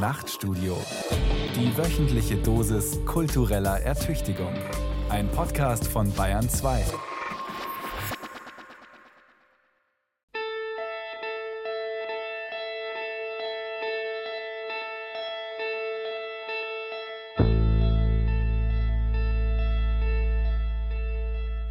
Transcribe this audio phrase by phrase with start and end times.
[0.00, 0.78] Nachtstudio.
[1.54, 4.54] Die wöchentliche Dosis kultureller Ertüchtigung.
[5.10, 6.86] Ein Podcast von Bayern 2.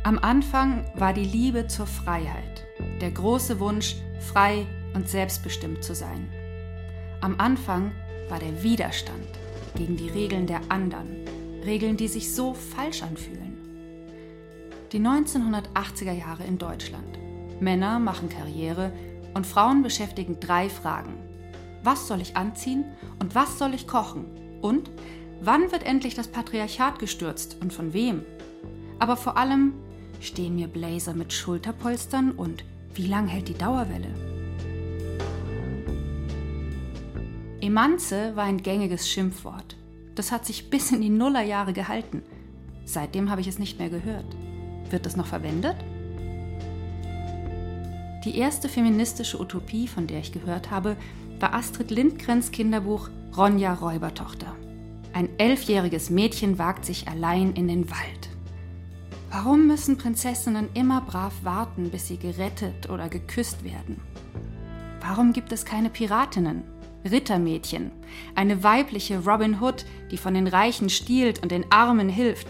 [0.04, 2.68] Am Anfang war die Liebe zur Freiheit,
[3.02, 6.32] der große Wunsch, frei und selbstbestimmt zu sein.
[7.22, 7.92] Am Anfang
[8.30, 9.28] war der Widerstand
[9.76, 11.26] gegen die Regeln der anderen,
[11.66, 13.58] Regeln, die sich so falsch anfühlen.
[14.92, 17.20] Die 1980er Jahre in Deutschland.
[17.60, 18.94] Männer machen Karriere
[19.34, 21.14] und Frauen beschäftigen drei Fragen.
[21.84, 22.86] Was soll ich anziehen
[23.20, 24.26] und was soll ich kochen?
[24.62, 24.90] Und
[25.42, 28.24] wann wird endlich das Patriarchat gestürzt und von wem?
[29.00, 29.74] Aber vor allem,
[30.20, 34.29] Stehen mir Blazer mit Schulterpolstern und wie lang hält die Dauerwelle?
[37.62, 39.76] Emanze war ein gängiges Schimpfwort.
[40.16, 42.24] Das hat sich bis in die Nullerjahre gehalten.
[42.86, 44.36] Seitdem habe ich es nicht mehr gehört.
[44.90, 45.76] Wird es noch verwendet?
[48.24, 50.96] Die erste feministische Utopie, von der ich gehört habe,
[51.40, 54.56] war Astrid Lindgrens Kinderbuch Ronja Räubertochter.
[55.14, 58.30] Ein elfjähriges Mädchen wagt sich allein in den Wald.
[59.32, 64.02] Warum müssen Prinzessinnen immer brav warten, bis sie gerettet oder geküsst werden?
[65.02, 66.64] Warum gibt es keine Piratinnen,
[67.10, 67.92] Rittermädchen,
[68.36, 72.48] eine weibliche Robin Hood, die von den Reichen stiehlt und den Armen hilft?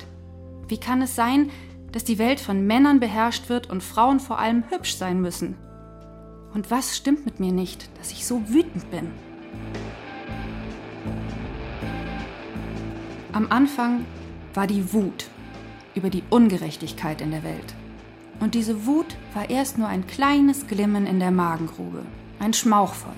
[0.67, 1.49] Wie kann es sein,
[1.91, 5.55] dass die Welt von Männern beherrscht wird und Frauen vor allem hübsch sein müssen?
[6.53, 9.11] Und was stimmt mit mir nicht, dass ich so wütend bin?
[13.31, 14.05] Am Anfang
[14.53, 15.27] war die Wut
[15.95, 17.73] über die Ungerechtigkeit in der Welt.
[18.39, 22.03] Und diese Wut war erst nur ein kleines Glimmen in der Magengrube,
[22.39, 23.13] ein Schmauchfeuer.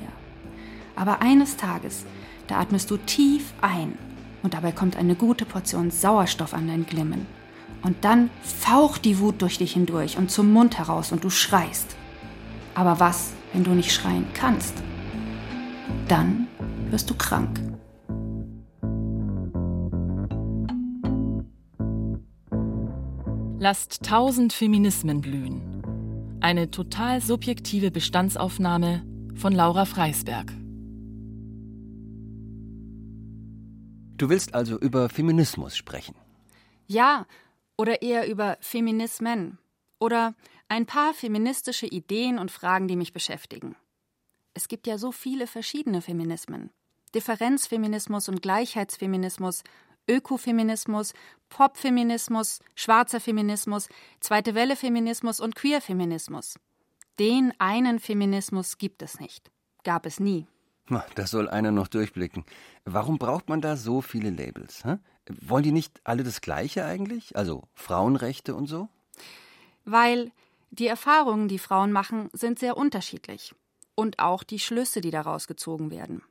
[1.02, 2.06] Aber eines Tages,
[2.46, 3.98] da atmest du tief ein
[4.44, 7.26] und dabei kommt eine gute Portion Sauerstoff an dein Glimmen.
[7.82, 11.96] Und dann faucht die Wut durch dich hindurch und zum Mund heraus und du schreist.
[12.76, 14.76] Aber was, wenn du nicht schreien kannst?
[16.08, 16.48] Dann
[16.92, 17.60] wirst du krank.
[23.58, 26.38] Lasst tausend Feminismen blühen.
[26.42, 29.04] Eine total subjektive Bestandsaufnahme
[29.34, 30.61] von Laura Freisberg.
[34.22, 36.14] Du willst also über Feminismus sprechen?
[36.86, 37.26] Ja,
[37.76, 39.58] oder eher über Feminismen.
[39.98, 40.36] Oder
[40.70, 43.76] ein paar feministische Ideen und Fragen, die mich beschäftigen.
[44.54, 46.70] Es gibt ja so viele verschiedene Feminismen.
[47.16, 49.64] Differenzfeminismus und Gleichheitsfeminismus,
[50.08, 51.14] Ökofeminismus,
[51.50, 53.90] Popfeminismus, schwarzer Feminismus,
[54.20, 56.60] zweite Welle Feminismus und Queerfeminismus.
[57.18, 59.50] Den einen Feminismus gibt es nicht.
[59.84, 60.46] Gab es nie.
[61.16, 62.46] Das soll einer noch durchblicken.
[62.86, 64.84] Warum braucht man da so viele Labels?
[64.84, 64.98] Hä?
[65.28, 67.36] Wollen die nicht alle das Gleiche eigentlich?
[67.36, 68.90] Also Frauenrechte und so?
[69.86, 70.32] Weil
[70.72, 73.54] die Erfahrungen, die Frauen machen, sind sehr unterschiedlich.
[73.96, 76.24] Und auch die Schlüsse, die daraus gezogen werden.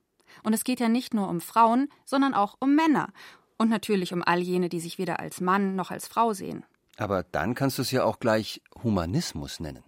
[0.42, 3.12] Und es geht ja nicht nur um Frauen, sondern auch um Männer.
[3.58, 6.64] Und natürlich um all jene, die sich weder als Mann noch als Frau sehen.
[6.96, 9.84] Aber dann kannst du es ja auch gleich Humanismus nennen.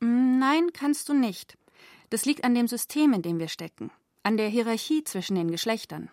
[0.00, 1.58] Mm, nein, kannst du nicht.
[2.10, 3.90] Das liegt an dem System, in dem wir stecken.
[4.22, 6.10] An der Hierarchie zwischen den Geschlechtern.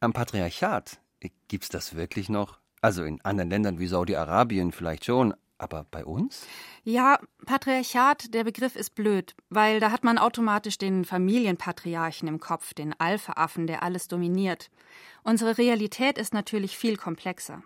[0.00, 1.00] Am Patriarchat?
[1.48, 2.58] Gibt's das wirklich noch?
[2.80, 6.46] Also in anderen Ländern wie Saudi-Arabien vielleicht schon, aber bei uns?
[6.84, 12.74] Ja, Patriarchat, der Begriff ist blöd, weil da hat man automatisch den Familienpatriarchen im Kopf,
[12.74, 14.70] den Alpha-Affen, der alles dominiert.
[15.24, 17.62] Unsere Realität ist natürlich viel komplexer.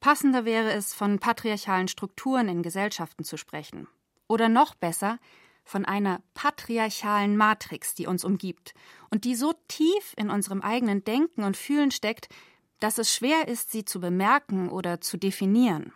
[0.00, 3.88] Passender wäre es, von patriarchalen Strukturen in Gesellschaften zu sprechen.
[4.28, 5.18] Oder noch besser,
[5.66, 8.72] von einer patriarchalen Matrix, die uns umgibt
[9.10, 12.28] und die so tief in unserem eigenen Denken und Fühlen steckt,
[12.80, 15.92] dass es schwer ist, sie zu bemerken oder zu definieren.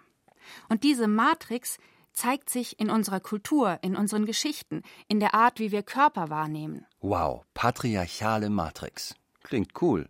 [0.68, 1.78] Und diese Matrix
[2.12, 6.84] zeigt sich in unserer Kultur, in unseren Geschichten, in der Art, wie wir Körper wahrnehmen.
[7.00, 9.14] Wow, patriarchale Matrix.
[9.42, 10.08] Klingt cool.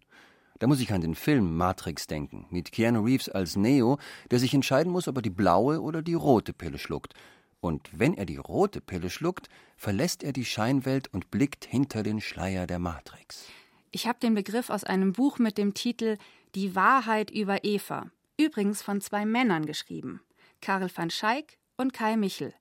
[0.58, 3.98] Da muss ich an den Film Matrix denken, mit Keanu Reeves als Neo,
[4.30, 7.14] der sich entscheiden muss, ob er die blaue oder die rote Pille schluckt.
[7.60, 12.20] Und wenn er die rote Pille schluckt, verlässt er die Scheinwelt und blickt hinter den
[12.20, 13.46] Schleier der Matrix.
[13.90, 16.16] Ich habe den Begriff aus einem Buch mit dem Titel
[16.54, 20.20] Die Wahrheit über Eva, übrigens von zwei Männern geschrieben.
[20.60, 22.54] Karel van Schaik und Kai Michel.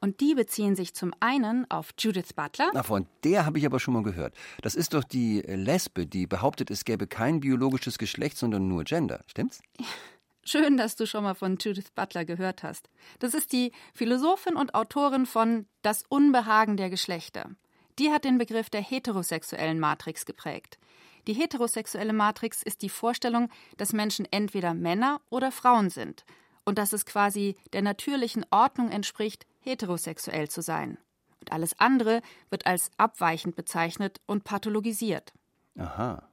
[0.00, 2.70] Und die beziehen sich zum einen auf Judith Butler.
[2.72, 4.34] Na, von der habe ich aber schon mal gehört.
[4.62, 9.24] Das ist doch die Lesbe, die behauptet, es gäbe kein biologisches Geschlecht, sondern nur Gender.
[9.26, 9.60] Stimmt's?
[10.50, 12.88] Schön, dass du schon mal von Judith Butler gehört hast.
[13.18, 17.50] Das ist die Philosophin und Autorin von Das Unbehagen der Geschlechter.
[17.98, 20.78] Die hat den Begriff der heterosexuellen Matrix geprägt.
[21.26, 26.24] Die heterosexuelle Matrix ist die Vorstellung, dass Menschen entweder Männer oder Frauen sind
[26.64, 30.96] und dass es quasi der natürlichen Ordnung entspricht, heterosexuell zu sein.
[31.40, 35.34] Und alles andere wird als abweichend bezeichnet und pathologisiert.
[35.76, 36.26] Aha.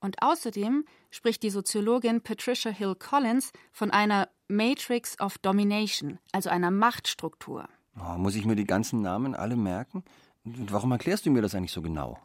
[0.00, 6.70] Und außerdem spricht die Soziologin Patricia Hill Collins von einer Matrix of Domination, also einer
[6.70, 7.68] Machtstruktur.
[8.00, 10.04] Oh, muss ich mir die ganzen Namen alle merken?
[10.44, 12.18] Und warum erklärst du mir das eigentlich so genau?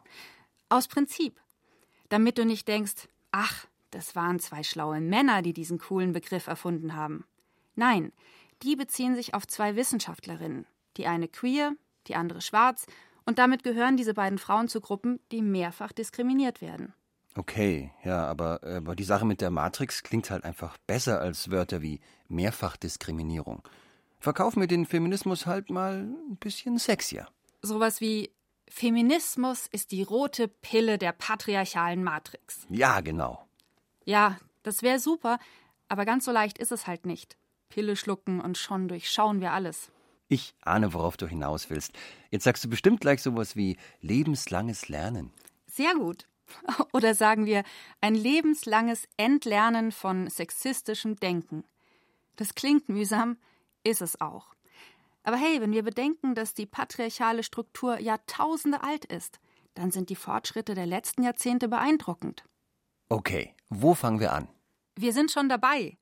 [0.68, 1.40] Aus Prinzip.
[2.08, 6.94] Damit du nicht denkst, ach, das waren zwei schlaue Männer, die diesen coolen Begriff erfunden
[6.94, 7.24] haben.
[7.74, 8.12] Nein,
[8.62, 10.66] die beziehen sich auf zwei Wissenschaftlerinnen.
[10.96, 11.74] Die eine queer,
[12.06, 12.86] die andere schwarz,
[13.26, 16.92] und damit gehören diese beiden Frauen zu Gruppen, die mehrfach diskriminiert werden.
[17.36, 21.82] Okay, ja, aber, aber die Sache mit der Matrix klingt halt einfach besser als Wörter
[21.82, 23.62] wie Mehrfachdiskriminierung.
[24.20, 27.26] Verkauf mir den Feminismus halt mal ein bisschen sexier.
[27.60, 28.30] Sowas wie
[28.68, 32.66] Feminismus ist die rote Pille der patriarchalen Matrix.
[32.70, 33.46] Ja, genau.
[34.04, 35.38] Ja, das wäre super,
[35.88, 37.36] aber ganz so leicht ist es halt nicht.
[37.68, 39.90] Pille schlucken und schon durchschauen wir alles.
[40.28, 41.92] Ich ahne, worauf du hinaus willst.
[42.30, 45.32] Jetzt sagst du bestimmt gleich sowas wie lebenslanges Lernen.
[45.66, 46.26] Sehr gut.
[46.92, 47.64] Oder sagen wir
[48.00, 51.64] ein lebenslanges Entlernen von sexistischem Denken.
[52.36, 53.36] Das klingt mühsam,
[53.82, 54.54] ist es auch.
[55.22, 59.40] Aber hey, wenn wir bedenken, dass die patriarchale Struktur Jahrtausende alt ist,
[59.74, 62.44] dann sind die Fortschritte der letzten Jahrzehnte beeindruckend.
[63.08, 64.48] Okay, wo fangen wir an?
[64.96, 65.98] Wir sind schon dabei.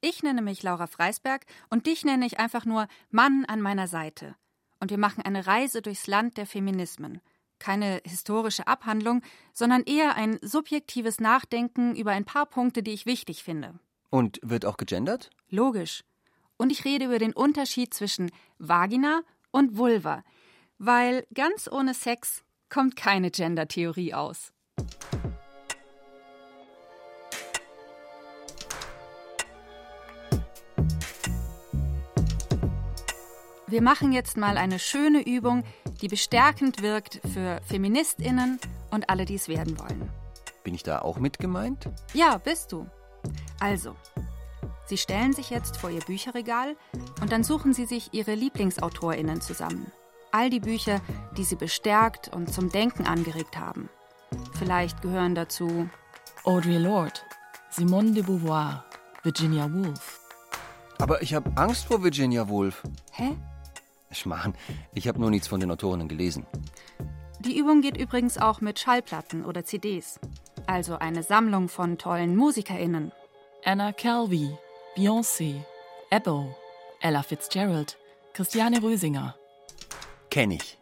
[0.00, 4.34] Ich nenne mich Laura Freisberg und dich nenne ich einfach nur Mann an meiner Seite.
[4.78, 7.20] Und wir machen eine Reise durchs Land der Feminismen.
[7.60, 9.22] Keine historische Abhandlung,
[9.52, 13.78] sondern eher ein subjektives Nachdenken über ein paar Punkte, die ich wichtig finde.
[14.10, 15.30] Und wird auch gegendert?
[15.48, 16.02] Logisch.
[16.56, 19.20] Und ich rede über den Unterschied zwischen Vagina
[19.52, 20.24] und Vulva,
[20.78, 24.52] weil ganz ohne Sex kommt keine Gender-Theorie aus.
[33.70, 35.62] Wir machen jetzt mal eine schöne Übung,
[36.02, 38.58] die bestärkend wirkt für Feministinnen
[38.90, 40.10] und alle, die es werden wollen.
[40.64, 41.88] Bin ich da auch mit gemeint?
[42.12, 42.88] Ja, bist du.
[43.60, 43.94] Also,
[44.86, 46.76] Sie stellen sich jetzt vor Ihr Bücherregal
[47.20, 49.92] und dann suchen Sie sich Ihre Lieblingsautorinnen zusammen.
[50.32, 51.00] All die Bücher,
[51.36, 53.88] die Sie bestärkt und zum Denken angeregt haben.
[54.58, 55.88] Vielleicht gehören dazu
[56.42, 57.20] Audre Lorde,
[57.70, 58.84] Simone de Beauvoir,
[59.22, 60.18] Virginia Woolf.
[60.98, 62.82] Aber ich habe Angst vor Virginia Woolf.
[63.12, 63.36] Hä?
[64.10, 64.54] Schmarrn,
[64.94, 66.46] ich habe nur nichts von den Autorinnen gelesen.
[67.40, 70.20] Die Übung geht übrigens auch mit Schallplatten oder CDs.
[70.66, 73.12] Also eine Sammlung von tollen MusikerInnen.
[73.64, 74.50] Anna Calvi,
[74.96, 75.62] Beyoncé,
[76.10, 76.54] Ebo,
[77.00, 77.98] Ella Fitzgerald,
[78.34, 79.36] Christiane Rösinger.
[80.30, 80.78] Kenn ich.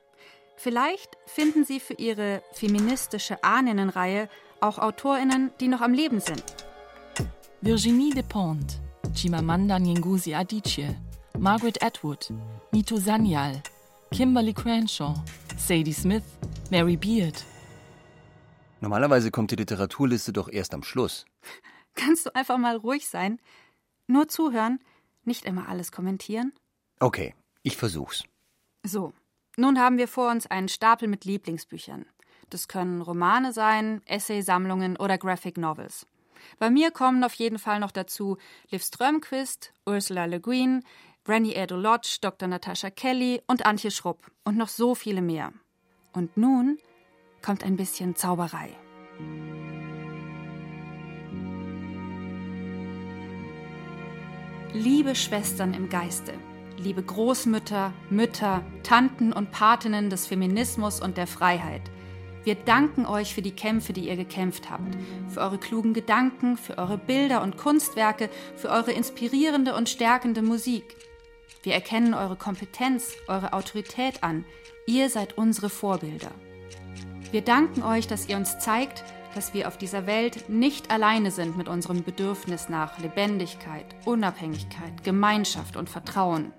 [0.56, 4.28] Vielleicht finden Sie für Ihre feministische Ahninnenreihe
[4.60, 6.42] auch AutorInnen, die noch am Leben sind.
[7.60, 8.80] Virginie Despentes,
[9.14, 10.96] Chimamanda Ngozi Adichie,
[11.40, 12.32] Margaret Atwood,
[12.72, 13.62] Nito Sanyal,
[14.10, 15.14] Kimberly Crenshaw,
[15.56, 16.24] Sadie Smith,
[16.72, 17.44] Mary Beard.
[18.80, 21.26] Normalerweise kommt die Literaturliste doch erst am Schluss.
[21.94, 23.38] Kannst du einfach mal ruhig sein?
[24.08, 24.80] Nur zuhören,
[25.22, 26.52] nicht immer alles kommentieren?
[26.98, 28.24] Okay, ich versuch's.
[28.82, 29.12] So,
[29.56, 32.06] nun haben wir vor uns einen Stapel mit Lieblingsbüchern.
[32.50, 36.04] Das können Romane sein, Essaysammlungen oder Graphic Novels.
[36.58, 38.38] Bei mir kommen auf jeden Fall noch dazu
[38.70, 40.84] Liv Strömquist, Ursula Le Guin,
[41.28, 42.48] Brandy Edo Lodge, Dr.
[42.48, 45.52] Natasha Kelly und Antje Schrupp und noch so viele mehr.
[46.14, 46.78] Und nun
[47.42, 48.70] kommt ein bisschen Zauberei.
[54.72, 56.32] Liebe Schwestern im Geiste,
[56.78, 61.82] liebe Großmütter, Mütter, Tanten und Patinnen des Feminismus und der Freiheit,
[62.44, 64.96] wir danken euch für die Kämpfe, die ihr gekämpft habt,
[65.28, 70.96] für eure klugen Gedanken, für eure Bilder und Kunstwerke, für eure inspirierende und stärkende Musik.
[71.62, 74.44] Wir erkennen eure Kompetenz, eure Autorität an.
[74.86, 76.30] Ihr seid unsere Vorbilder.
[77.30, 81.56] Wir danken euch, dass ihr uns zeigt, dass wir auf dieser Welt nicht alleine sind
[81.56, 86.52] mit unserem Bedürfnis nach Lebendigkeit, Unabhängigkeit, Gemeinschaft und Vertrauen.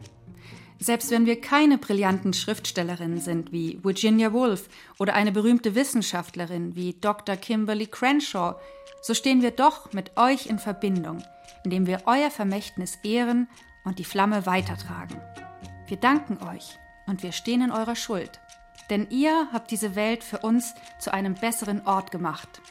[0.80, 6.94] Selbst wenn wir keine brillanten Schriftstellerinnen sind wie Virginia Woolf oder eine berühmte Wissenschaftlerin wie
[6.94, 7.36] Dr.
[7.36, 8.56] Kimberly Crenshaw,
[9.02, 11.24] so stehen wir doch mit euch in Verbindung,
[11.66, 13.50] indem wir euer Vermächtnis ehren
[13.90, 15.20] und die Flamme weitertragen.
[15.88, 16.78] Wir danken euch
[17.08, 18.40] und wir stehen in eurer Schuld,
[18.92, 22.62] denn ihr habt diese Welt für uns zu einem besseren Ort gemacht.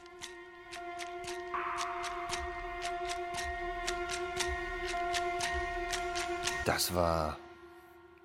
[6.64, 7.36] Das war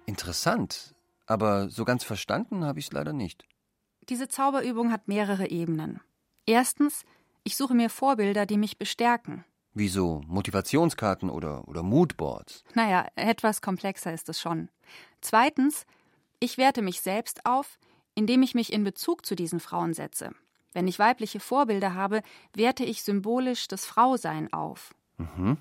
[0.05, 0.93] interessant,
[1.25, 3.43] aber so ganz verstanden habe ich es leider nicht.
[4.09, 5.99] Diese Zauberübung hat mehrere Ebenen.
[6.45, 7.05] Erstens,
[7.43, 9.45] ich suche mir Vorbilder, die mich bestärken.
[9.73, 12.63] Wieso Motivationskarten oder, oder Moodboards?
[12.75, 14.69] Naja, etwas komplexer ist es schon.
[15.21, 15.85] Zweitens,
[16.39, 17.79] ich werte mich selbst auf,
[18.15, 20.31] indem ich mich in Bezug zu diesen Frauen setze.
[20.73, 22.21] Wenn ich weibliche Vorbilder habe,
[22.53, 24.93] werte ich symbolisch das Frausein auf.
[25.17, 25.57] Mhm.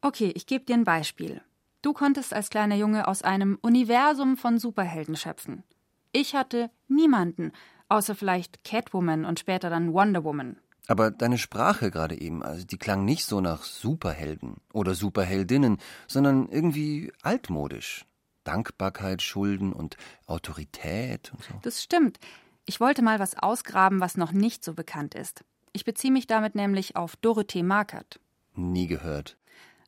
[0.00, 1.40] Okay, ich gebe dir ein Beispiel.
[1.82, 5.64] Du konntest als kleiner Junge aus einem Universum von Superhelden schöpfen.
[6.12, 7.52] Ich hatte niemanden,
[7.88, 10.56] außer vielleicht Catwoman und später dann Wonder Woman.
[10.86, 16.48] Aber deine Sprache gerade eben, also die klang nicht so nach Superhelden oder Superheldinnen, sondern
[16.48, 18.04] irgendwie altmodisch.
[18.44, 21.54] Dankbarkeit, Schulden und Autorität und so.
[21.62, 22.18] Das stimmt.
[22.66, 25.44] Ich wollte mal was ausgraben, was noch nicht so bekannt ist.
[25.72, 28.20] Ich beziehe mich damit nämlich auf Dorothee Markert.
[28.54, 29.36] Nie gehört.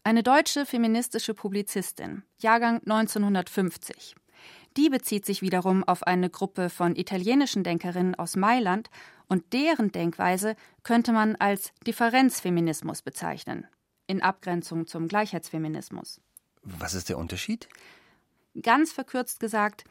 [0.02, 4.14] Eine deutsche feministische Publizistin, Jahrgang 1950.
[4.76, 8.90] Die bezieht sich wiederum auf eine Gruppe von italienischen Denkerinnen aus Mailand
[9.28, 13.66] und deren Denkweise könnte man als Differenzfeminismus bezeichnen,
[14.06, 16.20] in Abgrenzung zum Gleichheitsfeminismus.
[16.62, 17.68] Was ist der Unterschied?
[18.60, 19.84] Ganz verkürzt gesagt,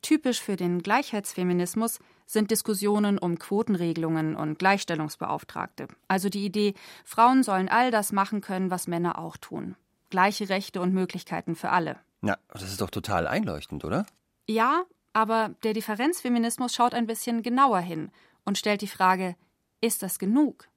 [0.00, 5.88] typisch für den Gleichheitsfeminismus sind Diskussionen um Quotenregelungen und Gleichstellungsbeauftragte.
[6.08, 9.76] Also die Idee, Frauen sollen all das machen können, was Männer auch tun.
[10.10, 11.98] Gleiche Rechte und Möglichkeiten für alle.
[12.20, 14.06] Na, das ist doch total einleuchtend, oder?
[14.46, 18.10] Ja, aber der Differenzfeminismus schaut ein bisschen genauer hin
[18.44, 19.36] und stellt die Frage,
[19.80, 20.68] ist das genug?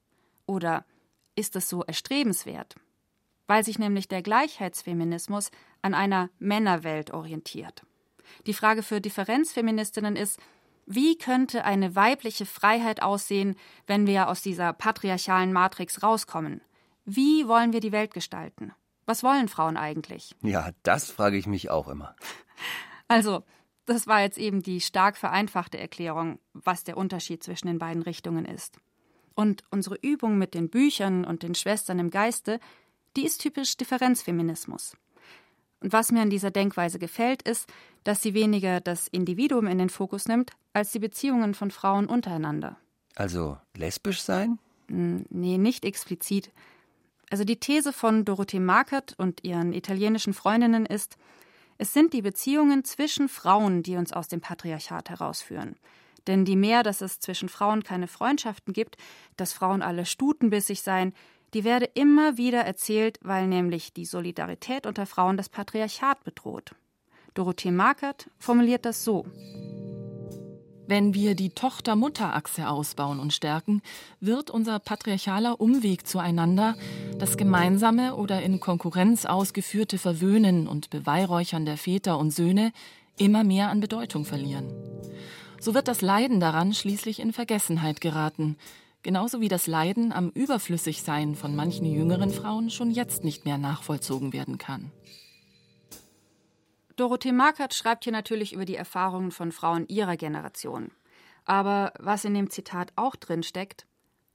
[0.46, 0.84] Oder
[1.34, 2.76] ist das so erstrebenswert?
[3.46, 5.50] Weil sich nämlich der Gleichheitsfeminismus
[5.82, 7.84] an einer Männerwelt orientiert.
[8.46, 10.40] Die Frage für Differenzfeministinnen ist,
[10.86, 13.56] wie könnte eine weibliche Freiheit aussehen,
[13.86, 16.60] wenn wir aus dieser patriarchalen Matrix rauskommen?
[17.04, 18.72] Wie wollen wir die Welt gestalten?
[19.04, 20.34] Was wollen Frauen eigentlich?
[20.42, 22.16] Ja, das frage ich mich auch immer.
[23.08, 23.44] Also,
[23.86, 28.44] das war jetzt eben die stark vereinfachte Erklärung, was der Unterschied zwischen den beiden Richtungen
[28.44, 28.78] ist.
[29.34, 32.58] Und unsere Übung mit den Büchern und den Schwestern im Geiste,
[33.16, 34.96] die ist typisch Differenzfeminismus.
[35.80, 39.90] Und was mir an dieser Denkweise gefällt, ist, dass sie weniger das Individuum in den
[39.90, 42.76] Fokus nimmt, als die Beziehungen von Frauen untereinander.
[43.14, 44.58] Also lesbisch sein?
[44.88, 46.50] Nee, nicht explizit.
[47.30, 51.16] Also die These von Dorothee Markert und ihren italienischen Freundinnen ist,
[51.78, 55.76] es sind die Beziehungen zwischen Frauen, die uns aus dem Patriarchat herausführen.
[56.26, 58.96] Denn die mehr, dass es zwischen Frauen keine Freundschaften gibt,
[59.36, 61.14] dass Frauen alle stutenbissig seien,
[61.54, 66.74] die werde immer wieder erzählt, weil nämlich die Solidarität unter Frauen das Patriarchat bedroht.
[67.34, 69.26] Dorothee Markert formuliert das so.
[70.88, 73.82] Wenn wir die Tochter-Mutter-Achse ausbauen und stärken,
[74.20, 76.76] wird unser patriarchaler Umweg zueinander,
[77.18, 82.72] das gemeinsame oder in Konkurrenz ausgeführte Verwöhnen und Beweihräuchern der Väter und Söhne,
[83.18, 84.72] immer mehr an Bedeutung verlieren.
[85.58, 88.56] So wird das Leiden daran schließlich in Vergessenheit geraten,
[89.02, 94.32] genauso wie das Leiden am Überflüssigsein von manchen jüngeren Frauen schon jetzt nicht mehr nachvollzogen
[94.32, 94.92] werden kann.
[96.96, 100.90] Dorothee Markert schreibt hier natürlich über die Erfahrungen von Frauen ihrer Generation.
[101.44, 103.86] Aber was in dem Zitat auch drin steckt,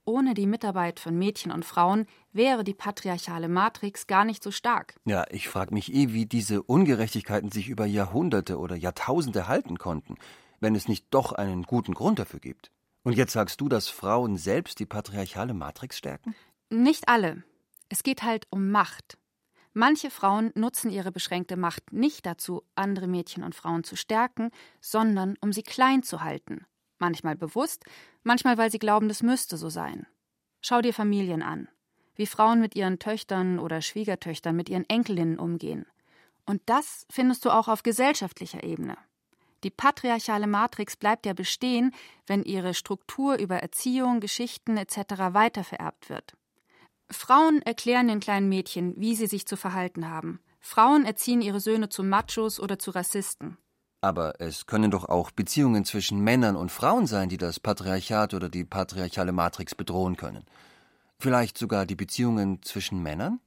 [0.04, 4.94] ohne die Mitarbeit von Mädchen und Frauen wäre die patriarchale Matrix gar nicht so stark.
[5.04, 10.16] Ja, ich frage mich eh, wie diese Ungerechtigkeiten sich über Jahrhunderte oder Jahrtausende halten konnten,
[10.60, 12.72] wenn es nicht doch einen guten Grund dafür gibt.
[13.04, 16.34] Und jetzt sagst du, dass Frauen selbst die patriarchale Matrix stärken?
[16.70, 17.42] Nicht alle.
[17.88, 19.18] Es geht halt um Macht.
[19.74, 24.50] Manche Frauen nutzen ihre beschränkte Macht nicht dazu, andere Mädchen und Frauen zu stärken,
[24.80, 26.66] sondern um sie klein zu halten.
[26.98, 27.84] Manchmal bewusst,
[28.22, 30.06] manchmal weil sie glauben, das müsste so sein.
[30.60, 31.68] Schau dir Familien an,
[32.14, 35.86] wie Frauen mit ihren Töchtern oder Schwiegertöchtern, mit ihren Enkelinnen umgehen.
[36.44, 38.98] Und das findest du auch auf gesellschaftlicher Ebene.
[39.64, 41.94] Die patriarchale Matrix bleibt ja bestehen,
[42.26, 44.96] wenn ihre Struktur über Erziehung, Geschichten etc.
[45.32, 46.34] weitervererbt wird.
[47.12, 50.40] Frauen erklären den kleinen Mädchen, wie sie sich zu verhalten haben.
[50.60, 53.58] Frauen erziehen ihre Söhne zu Machos oder zu Rassisten.
[54.00, 58.48] Aber es können doch auch Beziehungen zwischen Männern und Frauen sein, die das Patriarchat oder
[58.48, 60.44] die patriarchale Matrix bedrohen können.
[61.18, 63.38] Vielleicht sogar die Beziehungen zwischen Männern?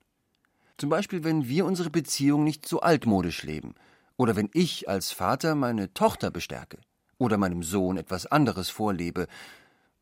[0.78, 3.76] Zum Beispiel, wenn wir unsere Beziehung nicht so altmodisch leben.
[4.18, 6.78] Oder wenn ich als Vater meine Tochter bestärke.
[7.18, 9.28] Oder meinem Sohn etwas anderes vorlebe,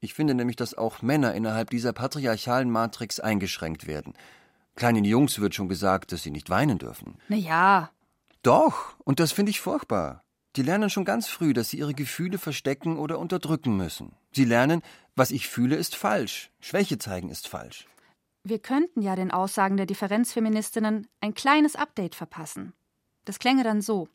[0.04, 4.14] ich finde nämlich, dass auch Männer innerhalb dieser patriarchalen Matrix eingeschränkt werden.
[4.76, 7.18] Kleinen Jungs wird schon gesagt, dass sie nicht weinen dürfen.
[7.30, 7.90] Na ja.
[8.42, 10.24] Doch, und das finde ich furchtbar.
[10.58, 14.12] Die lernen schon ganz früh, dass sie ihre Gefühle verstecken oder unterdrücken müssen.
[14.34, 14.82] Sie lernen,
[15.16, 16.52] was ich fühle, ist falsch.
[16.60, 17.88] Schwäche zeigen ist falsch.
[18.44, 22.74] Wir könnten ja den Aussagen der Differenzfeministinnen ein kleines Update verpassen.
[23.24, 24.10] Das klänge dann so.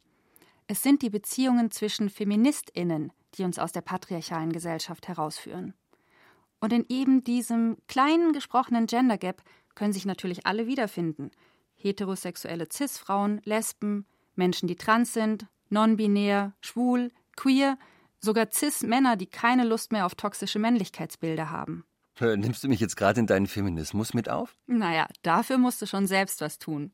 [0.70, 5.72] Es sind die Beziehungen zwischen Feministinnen, die uns aus der patriarchalen Gesellschaft herausführen.
[6.60, 9.42] Und in eben diesem kleinen gesprochenen Gender Gap
[9.74, 11.30] können sich natürlich alle wiederfinden.
[11.74, 17.78] Heterosexuelle Cis-Frauen, Lesben, Menschen, die trans sind, non-binär, schwul, queer,
[18.20, 21.84] sogar Cis-Männer, die keine Lust mehr auf toxische Männlichkeitsbilder haben.
[22.20, 24.54] Nimmst du mich jetzt gerade in deinen Feminismus mit auf?
[24.66, 26.92] Naja, dafür musst du schon selbst was tun.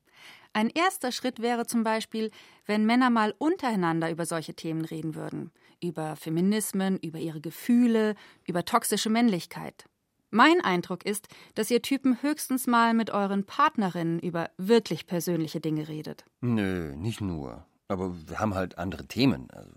[0.57, 2.31] Ein erster Schritt wäre zum Beispiel,
[2.65, 5.51] wenn Männer mal untereinander über solche Themen reden würden.
[5.83, 8.15] Über Feminismen, über ihre Gefühle,
[8.47, 9.87] über toxische Männlichkeit.
[10.31, 15.89] Mein Eindruck ist, dass ihr Typen höchstens mal mit euren Partnerinnen über wirklich persönliche Dinge
[15.89, 16.25] redet.
[16.41, 17.67] Nö, nicht nur.
[17.89, 19.51] Aber wir haben halt andere Themen.
[19.51, 19.73] Also,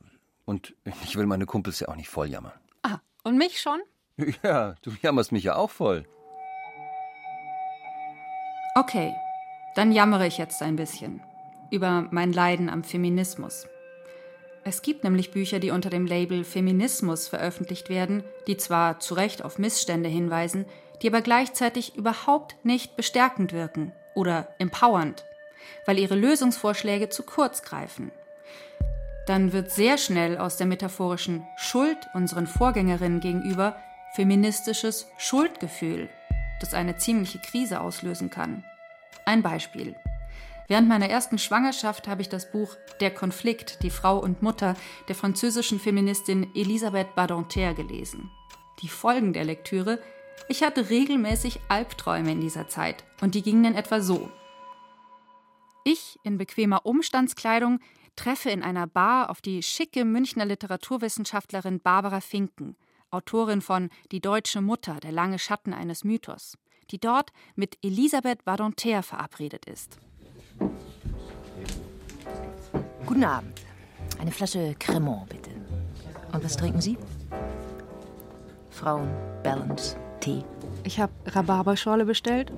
[0.46, 2.54] und ich will meine Kumpels ja auch nicht voll jammern.
[2.84, 3.80] Ah, und mich schon?
[4.44, 6.06] Ja, du jammerst mich ja auch voll.
[8.76, 9.12] Okay,
[9.78, 11.22] dann jammere ich jetzt ein bisschen
[11.70, 13.68] über mein Leiden am Feminismus.
[14.64, 19.46] Es gibt nämlich Bücher, die unter dem Label Feminismus veröffentlicht werden, die zwar zu Recht
[19.46, 20.66] auf Missstände hinweisen,
[21.02, 25.26] die aber gleichzeitig überhaupt nicht bestärkend wirken oder empowernd,
[25.86, 28.12] weil ihre Lösungsvorschläge zu kurz greifen.
[29.28, 33.76] Dann wird sehr schnell aus der metaphorischen Schuld unseren Vorgängerinnen gegenüber
[34.16, 36.10] feministisches Schuldgefühl,
[36.62, 38.64] das eine ziemliche Krise auslösen kann.
[39.26, 39.96] Ein Beispiel.
[40.68, 44.76] Während meiner ersten Schwangerschaft habe ich das Buch Der Konflikt, die Frau und Mutter
[45.08, 48.30] der französischen Feministin Elisabeth Badinter gelesen.
[48.82, 50.00] Die Folgen der Lektüre,
[50.50, 54.30] ich hatte regelmäßig Albträume in dieser Zeit und die gingen in etwa so.
[55.86, 57.80] Ich in bequemer Umstandskleidung
[58.18, 62.76] treffe in einer Bar auf die schicke Münchner Literaturwissenschaftlerin Barbara Finken,
[63.10, 66.58] Autorin von Die deutsche Mutter, der lange Schatten eines Mythos
[66.92, 69.98] die dort mit Elisabeth Badonter verabredet ist.
[73.06, 73.62] Guten Abend.
[74.20, 75.52] Eine Flasche Cremant, bitte.
[76.34, 76.98] Und was trinken Sie?
[78.70, 79.10] Frauen,
[79.44, 80.44] Balance, Tee.
[80.84, 82.52] Ich habe Rhabarberschorle bestellt.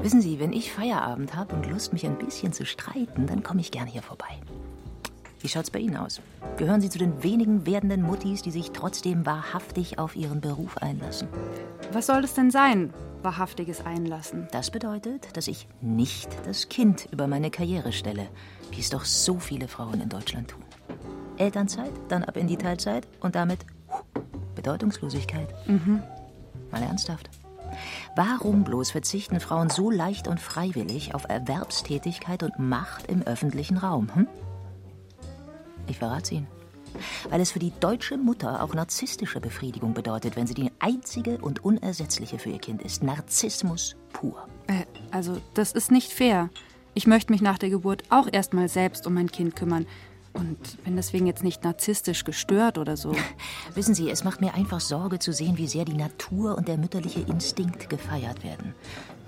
[0.00, 3.60] Wissen Sie, wenn ich Feierabend habe und Lust, mich ein bisschen zu streiten, dann komme
[3.60, 4.40] ich gerne hier vorbei.
[5.44, 6.22] Wie schaut's bei Ihnen aus?
[6.56, 11.28] Gehören Sie zu den wenigen werdenden Muttis, die sich trotzdem wahrhaftig auf ihren Beruf einlassen?
[11.92, 14.48] Was soll das denn sein, wahrhaftiges Einlassen?
[14.52, 18.28] Das bedeutet, dass ich nicht das Kind über meine Karriere stelle,
[18.70, 20.62] wie es doch so viele Frauen in Deutschland tun.
[21.36, 23.66] Elternzeit, dann ab in die Teilzeit und damit
[24.54, 25.48] Bedeutungslosigkeit.
[25.68, 26.02] Mhm.
[26.70, 27.28] Mal ernsthaft.
[28.16, 34.08] Warum bloß verzichten Frauen so leicht und freiwillig auf Erwerbstätigkeit und Macht im öffentlichen Raum?
[34.14, 34.26] Hm?
[35.86, 36.46] Ich verrate Ihnen.
[37.28, 41.64] Weil es für die deutsche Mutter auch narzisstische Befriedigung bedeutet, wenn sie die einzige und
[41.64, 43.02] unersetzliche für ihr Kind ist.
[43.02, 44.48] Narzissmus pur.
[44.68, 46.50] Äh, also, das ist nicht fair.
[46.94, 49.86] Ich möchte mich nach der Geburt auch erstmal selbst um mein Kind kümmern.
[50.32, 53.14] Und bin deswegen jetzt nicht narzisstisch gestört oder so.
[53.74, 56.76] Wissen Sie, es macht mir einfach Sorge zu sehen, wie sehr die Natur und der
[56.76, 58.74] mütterliche Instinkt gefeiert werden.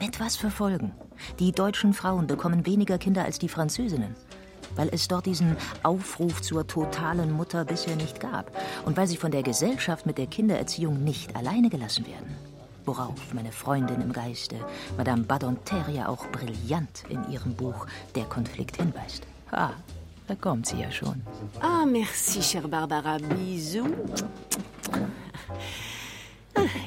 [0.00, 0.92] Mit was für Folgen?
[1.38, 4.16] Die deutschen Frauen bekommen weniger Kinder als die Französinnen
[4.76, 8.50] weil es dort diesen Aufruf zur totalen Mutter bisher nicht gab
[8.84, 12.36] und weil sie von der Gesellschaft mit der Kindererziehung nicht alleine gelassen werden.
[12.84, 14.56] Worauf meine Freundin im Geiste,
[14.96, 19.24] Madame Badonter, ja auch brillant in ihrem Buch Der Konflikt hinweist.
[19.50, 19.72] Ha,
[20.28, 21.20] da kommt sie ja schon.
[21.60, 23.18] Ah, merci, chère Barbara.
[23.18, 23.86] Bisous.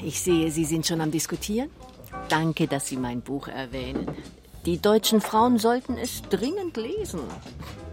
[0.02, 1.70] Ich sehe, Sie sind schon am Diskutieren.
[2.28, 4.06] Danke, dass Sie mein Buch erwähnen.
[4.66, 7.20] Die deutschen Frauen sollten es dringend lesen.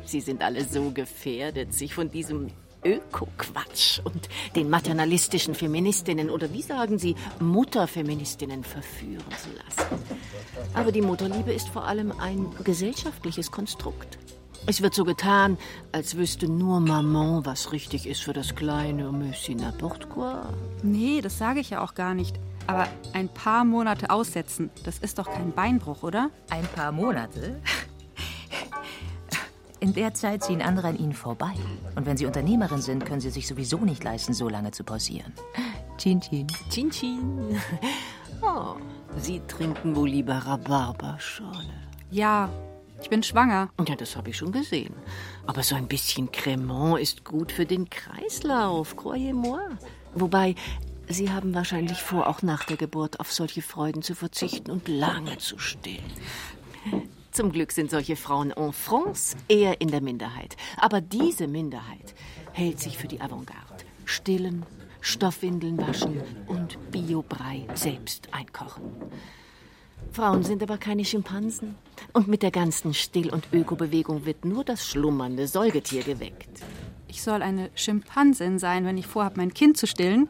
[0.03, 2.49] Sie sind alle so gefährdet, sich von diesem
[2.83, 10.03] Öko-Quatsch und den maternalistischen Feministinnen oder wie sagen Sie, Mutterfeministinnen verführen zu lassen.
[10.73, 14.17] Aber die Mutterliebe ist vor allem ein gesellschaftliches Konstrukt.
[14.65, 15.57] Es wird so getan,
[15.93, 20.41] als wüsste nur Maman, was richtig ist für das kleine Monsieur n'importe quoi.
[20.83, 22.37] Nee, das sage ich ja auch gar nicht.
[22.67, 26.29] Aber ein paar Monate aussetzen, das ist doch kein Beinbruch, oder?
[26.49, 27.61] Ein paar Monate?
[29.79, 31.53] In der Zeit ziehen andere an Ihnen vorbei.
[31.95, 35.33] Und wenn Sie Unternehmerin sind, können Sie sich sowieso nicht leisten, so lange zu pausieren.
[35.97, 36.47] Chin Chin.
[36.69, 37.59] Chin Chin.
[38.41, 38.75] Oh,
[39.17, 41.73] Sie trinken wohl lieber Rhabarberschorle.
[42.11, 42.49] Ja,
[43.01, 43.69] ich bin schwanger.
[43.87, 44.93] Ja, das habe ich schon gesehen.
[45.45, 49.59] Aber so ein bisschen Cremant ist gut für den Kreislauf, croyez-moi.
[50.15, 50.55] Wobei,
[51.09, 55.37] Sie haben wahrscheinlich vor, auch nach der Geburt auf solche Freuden zu verzichten und lange
[55.37, 56.03] zu stillen.
[57.31, 60.57] Zum Glück sind solche Frauen en France eher in der Minderheit.
[60.77, 62.13] Aber diese Minderheit
[62.51, 63.85] hält sich für die Avantgarde.
[64.05, 64.65] Stillen,
[65.01, 68.83] Stoffwindeln waschen und Biobrei selbst einkochen.
[70.11, 71.75] Frauen sind aber keine Schimpansen.
[72.11, 76.49] Und mit der ganzen Still- und Ökobewegung wird nur das schlummernde Säugetier geweckt.
[77.07, 80.27] Ich soll eine Schimpansin sein, wenn ich vorhabe, mein Kind zu stillen?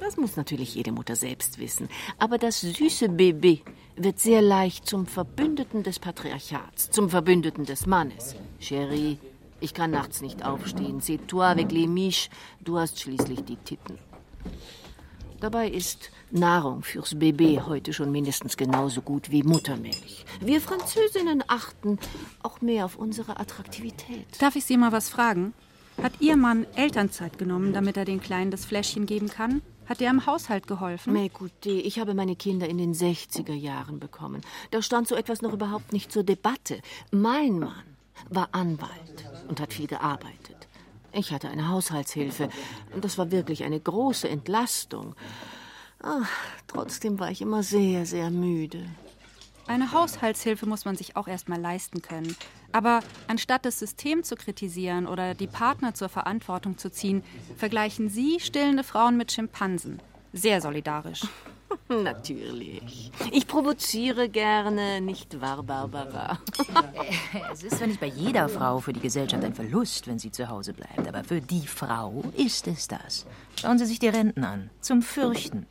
[0.00, 1.88] Das muss natürlich jede Mutter selbst wissen.
[2.18, 3.62] Aber das süße Baby
[3.96, 8.36] wird sehr leicht zum Verbündeten des Patriarchats, zum Verbündeten des Mannes.
[8.60, 9.18] Chérie,
[9.60, 11.00] ich kann nachts nicht aufstehen.
[11.00, 12.28] C'est toi avec les miches.
[12.60, 13.98] Du hast schließlich die Titten.
[15.40, 20.24] Dabei ist Nahrung fürs Baby heute schon mindestens genauso gut wie Muttermilch.
[20.40, 21.98] Wir Französinnen achten
[22.42, 24.26] auch mehr auf unsere Attraktivität.
[24.40, 25.52] Darf ich Sie mal was fragen?
[26.02, 29.62] Hat Ihr Mann Elternzeit genommen, damit er den Kleinen das Fläschchen geben kann?
[29.86, 31.16] Hat er im Haushalt geholfen?
[31.16, 34.42] Écoutez, ich habe meine Kinder in den 60er Jahren bekommen.
[34.72, 36.80] Da stand so etwas noch überhaupt nicht zur Debatte.
[37.12, 37.84] Mein Mann
[38.28, 40.68] war Anwalt und hat viel gearbeitet.
[41.12, 42.50] Ich hatte eine Haushaltshilfe.
[43.00, 45.14] Das war wirklich eine große Entlastung.
[46.02, 46.28] Ach,
[46.66, 48.86] trotzdem war ich immer sehr, sehr müde.
[49.66, 52.36] Eine Haushaltshilfe muss man sich auch erst mal leisten können.
[52.76, 57.24] Aber anstatt das System zu kritisieren oder die Partner zur Verantwortung zu ziehen,
[57.56, 60.02] vergleichen Sie stillende Frauen mit Schimpansen.
[60.34, 61.22] Sehr solidarisch.
[61.88, 63.10] Natürlich.
[63.32, 66.38] Ich provoziere gerne, nicht wahr, Barbara?
[67.50, 70.46] es ist zwar nicht bei jeder Frau für die Gesellschaft ein Verlust, wenn sie zu
[70.50, 73.24] Hause bleibt, aber für die Frau ist es das.
[73.58, 74.68] Schauen Sie sich die Renten an.
[74.82, 75.64] Zum Fürchten.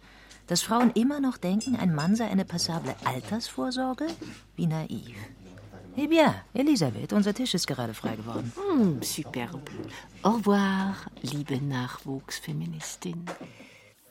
[0.48, 4.08] Dass Frauen immer noch denken, ein Mann sei eine passable Altersvorsorge?
[4.56, 5.16] Wie naiv.
[5.98, 8.52] Eh bien, Elisabeth, unser Tisch ist gerade frei geworden.
[8.56, 9.62] Hm, superbe.
[10.24, 13.26] Au revoir, liebe Nachwuchsfeministin.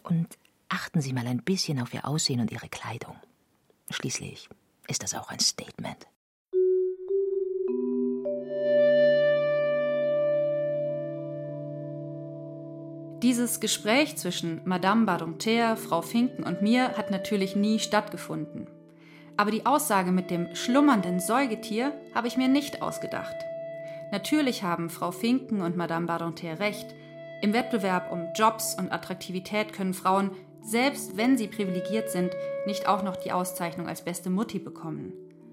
[0.03, 0.38] Und
[0.70, 3.16] achten Sie mal ein bisschen auf Ihr Aussehen und Ihre Kleidung.
[3.90, 4.49] Schließlich
[4.88, 6.07] ist das auch ein Statement.
[13.23, 18.68] Dieses Gespräch zwischen Madame Badonter, Frau Finken und mir hat natürlich nie stattgefunden.
[19.37, 23.37] Aber die Aussage mit dem schlummernden Säugetier habe ich mir nicht ausgedacht.
[24.12, 26.94] Natürlich haben Frau Finken und Madame Badonter recht.
[27.42, 30.31] Im Wettbewerb um Jobs und Attraktivität können Frauen
[30.64, 32.33] selbst wenn sie privilegiert sind,
[32.66, 35.12] nicht auch noch die Auszeichnung als beste Mutti bekommen.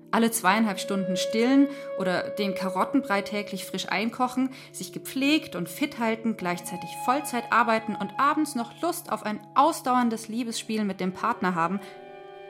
[0.09, 1.67] Alle zweieinhalb Stunden stillen
[1.97, 8.11] oder den Karottenbrei täglich frisch einkochen, sich gepflegt und fit halten, gleichzeitig Vollzeit arbeiten und
[8.17, 11.79] abends noch Lust auf ein ausdauerndes Liebesspiel mit dem Partner haben,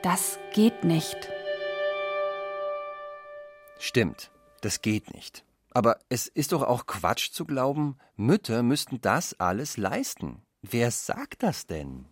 [0.02, 1.16] das geht nicht.
[3.78, 5.44] Stimmt, das geht nicht.
[5.70, 10.42] Aber es ist doch auch Quatsch zu glauben, Mütter müssten das alles leisten.
[10.60, 12.06] Wer sagt das denn?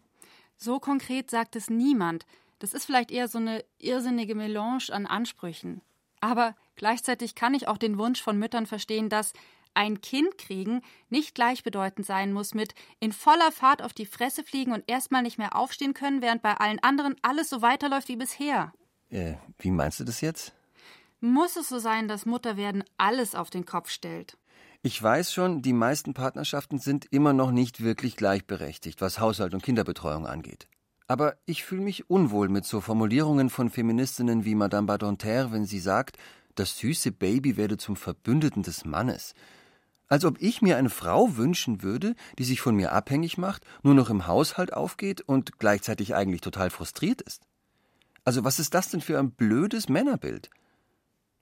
[0.56, 2.26] So konkret sagt es niemand.
[2.58, 5.82] Das ist vielleicht eher so eine irrsinnige Melange an Ansprüchen.
[6.20, 9.32] Aber gleichzeitig kann ich auch den Wunsch von Müttern verstehen, dass
[9.74, 14.72] ein Kind kriegen nicht gleichbedeutend sein muss mit in voller Fahrt auf die Fresse fliegen
[14.72, 18.72] und erstmal nicht mehr aufstehen können, während bei allen anderen alles so weiterläuft wie bisher.
[19.10, 20.54] Äh, wie meinst du das jetzt?
[21.20, 24.38] Muss es so sein, dass Mutterwerden alles auf den Kopf stellt?
[24.82, 29.62] Ich weiß schon, die meisten Partnerschaften sind immer noch nicht wirklich gleichberechtigt, was Haushalt und
[29.62, 30.68] Kinderbetreuung angeht.
[31.06, 35.80] Aber ich fühle mich unwohl mit so Formulierungen von Feministinnen wie Madame Badonterre, wenn sie
[35.80, 36.16] sagt,
[36.54, 39.34] das süße Baby werde zum Verbündeten des Mannes.
[40.10, 43.94] Als ob ich mir eine Frau wünschen würde, die sich von mir abhängig macht, nur
[43.94, 47.44] noch im Haushalt aufgeht und gleichzeitig eigentlich total frustriert ist.
[48.24, 50.50] Also was ist das denn für ein blödes Männerbild?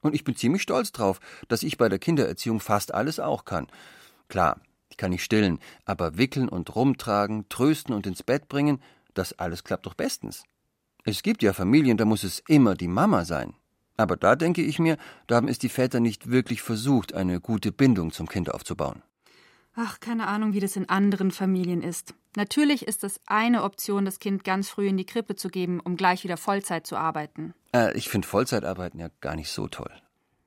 [0.02, 3.68] Und ich bin ziemlich stolz drauf, dass ich bei der Kindererziehung fast alles auch kann.
[4.28, 8.82] Klar, ich kann nicht stillen, aber wickeln und rumtragen, trösten und ins Bett bringen,
[9.14, 10.44] das alles klappt doch bestens.
[11.04, 13.54] Es gibt ja Familien, da muss es immer die Mama sein.
[13.98, 17.72] Aber da denke ich mir, da haben es die Väter nicht wirklich versucht, eine gute
[17.72, 19.02] Bindung zum Kind aufzubauen.
[19.74, 22.14] Ach, keine Ahnung, wie das in anderen Familien ist.
[22.36, 25.96] Natürlich ist es eine Option, das Kind ganz früh in die Krippe zu geben, um
[25.96, 27.54] gleich wieder Vollzeit zu arbeiten.
[27.74, 29.90] Äh, ich finde Vollzeitarbeiten ja gar nicht so toll.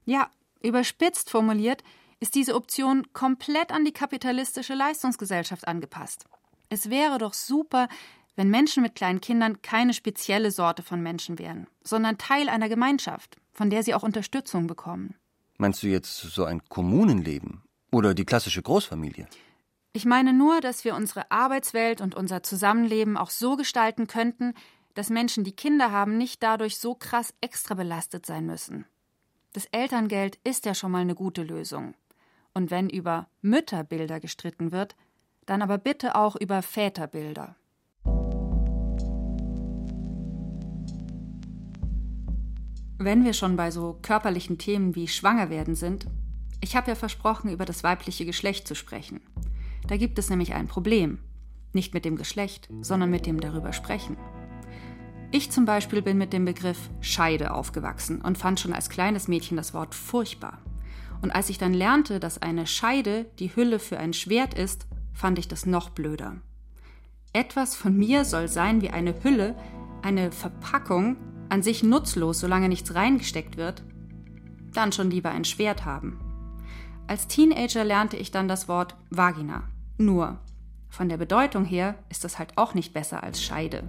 [0.06, 0.30] Ja,
[0.62, 1.84] überspitzt formuliert
[2.20, 6.26] ist diese Option komplett an die kapitalistische Leistungsgesellschaft angepasst.
[6.70, 7.90] Es wäre doch super,
[8.36, 13.38] wenn Menschen mit kleinen Kindern keine spezielle Sorte von Menschen wären, sondern Teil einer Gemeinschaft,
[13.52, 15.16] von der sie auch Unterstützung bekommen.
[15.58, 19.28] Meinst du jetzt so ein Kommunenleben oder die klassische Großfamilie?
[19.94, 24.54] Ich meine nur, dass wir unsere Arbeitswelt und unser Zusammenleben auch so gestalten könnten,
[24.94, 28.86] dass Menschen, die Kinder haben, nicht dadurch so krass extra belastet sein müssen.
[29.54, 31.94] Das Elterngeld ist ja schon mal eine gute Lösung.
[32.54, 34.96] Und wenn über Mütterbilder gestritten wird,
[35.46, 37.56] dann aber bitte auch über Väterbilder.
[43.04, 46.06] Wenn wir schon bei so körperlichen Themen wie Schwangerwerden sind,
[46.62, 49.22] ich habe ja versprochen, über das weibliche Geschlecht zu sprechen.
[49.88, 51.18] Da gibt es nämlich ein Problem.
[51.74, 54.18] Nicht mit dem Geschlecht, sondern mit dem darüber sprechen.
[55.32, 59.58] Ich zum Beispiel bin mit dem Begriff Scheide aufgewachsen und fand schon als kleines Mädchen
[59.58, 60.60] das Wort furchtbar.
[61.24, 65.40] Und als ich dann lernte, dass eine Scheide die Hülle für ein Schwert ist, fand
[65.40, 66.36] ich das noch blöder.
[67.34, 69.56] Etwas von mir soll sein wie eine Hülle,
[70.04, 71.18] eine Verpackung,
[71.52, 73.84] an sich nutzlos, solange nichts reingesteckt wird?
[74.74, 76.18] Dann schon lieber ein Schwert haben.
[77.08, 79.64] Als Teenager lernte ich dann das Wort Vagina.
[79.98, 80.40] Nur,
[80.88, 83.84] von der Bedeutung her ist das halt auch nicht besser als Scheide.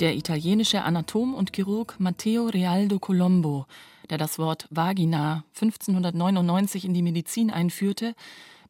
[0.00, 3.66] Der italienische Anatom und Chirurg Matteo Realdo Colombo,
[4.08, 8.14] der das Wort Vagina 1599 in die Medizin einführte,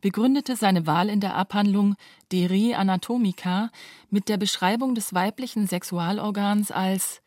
[0.01, 1.95] begründete seine Wahl in der Abhandlung
[2.33, 3.71] De Re Anatomica
[4.11, 7.23] mit der Beschreibung des weiblichen Sexualorgans als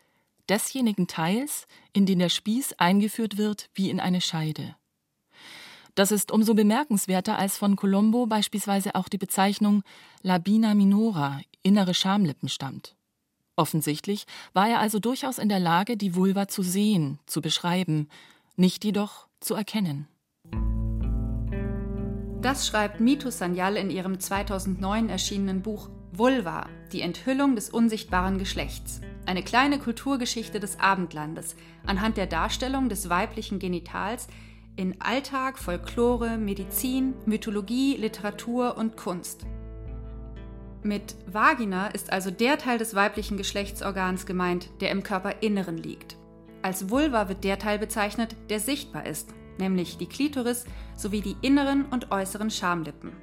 [0.50, 4.76] desjenigen Teils, in den der Spieß eingeführt wird wie in eine Scheide.
[5.96, 9.84] Das ist umso bemerkenswerter, als von Colombo beispielsweise auch die Bezeichnung
[10.24, 12.96] Labina minora, innere Schamlippen, stammt.
[13.56, 18.10] Offensichtlich war er also durchaus in der Lage, die Vulva zu sehen, zu beschreiben,
[18.56, 20.08] nicht jedoch zu erkennen.
[22.42, 29.00] Das schreibt Mitu Sanyal in ihrem 2009 erschienenen Buch Vulva, die Enthüllung des unsichtbaren Geschlechts.
[29.26, 31.56] Eine kleine Kulturgeschichte des Abendlandes
[31.86, 34.28] anhand der Darstellung des weiblichen Genitals
[34.76, 39.46] in Alltag, Folklore, Medizin, Mythologie, Literatur und Kunst.
[40.82, 46.18] Mit Vagina ist also der Teil des weiblichen Geschlechtsorgans gemeint, der im Körperinneren liegt.
[46.62, 50.66] Als Vulva wird der Teil bezeichnet, der sichtbar ist, nämlich die Klitoris
[50.98, 53.14] sowie die inneren und äußeren Schamlippen.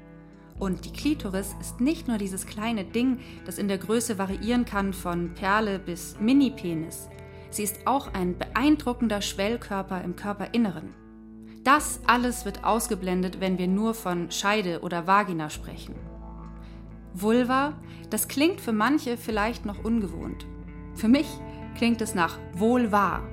[0.60, 4.92] Und die Klitoris ist nicht nur dieses kleine Ding, das in der Größe variieren kann
[4.92, 7.08] von Perle bis Mini-Penis.
[7.48, 10.94] Sie ist auch ein beeindruckender Schwellkörper im Körperinneren.
[11.64, 15.94] Das alles wird ausgeblendet, wenn wir nur von Scheide oder Vagina sprechen.
[17.14, 17.72] Vulva,
[18.10, 20.46] das klingt für manche vielleicht noch ungewohnt.
[20.94, 21.26] Für mich
[21.74, 23.26] klingt es nach wohl wahr.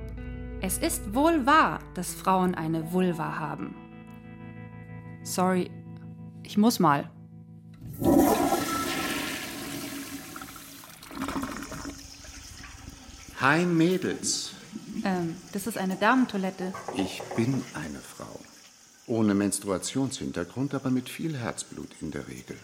[0.62, 3.74] Es ist wohl wahr, dass Frauen eine Vulva haben.
[5.22, 5.70] Sorry,
[6.42, 7.10] ich muss mal.
[13.40, 14.50] Hi Mädels.
[15.04, 16.72] Ähm, das ist eine Damentoilette.
[16.96, 18.40] Ich bin eine Frau.
[19.06, 22.56] Ohne Menstruationshintergrund, aber mit viel Herzblut in der Regel.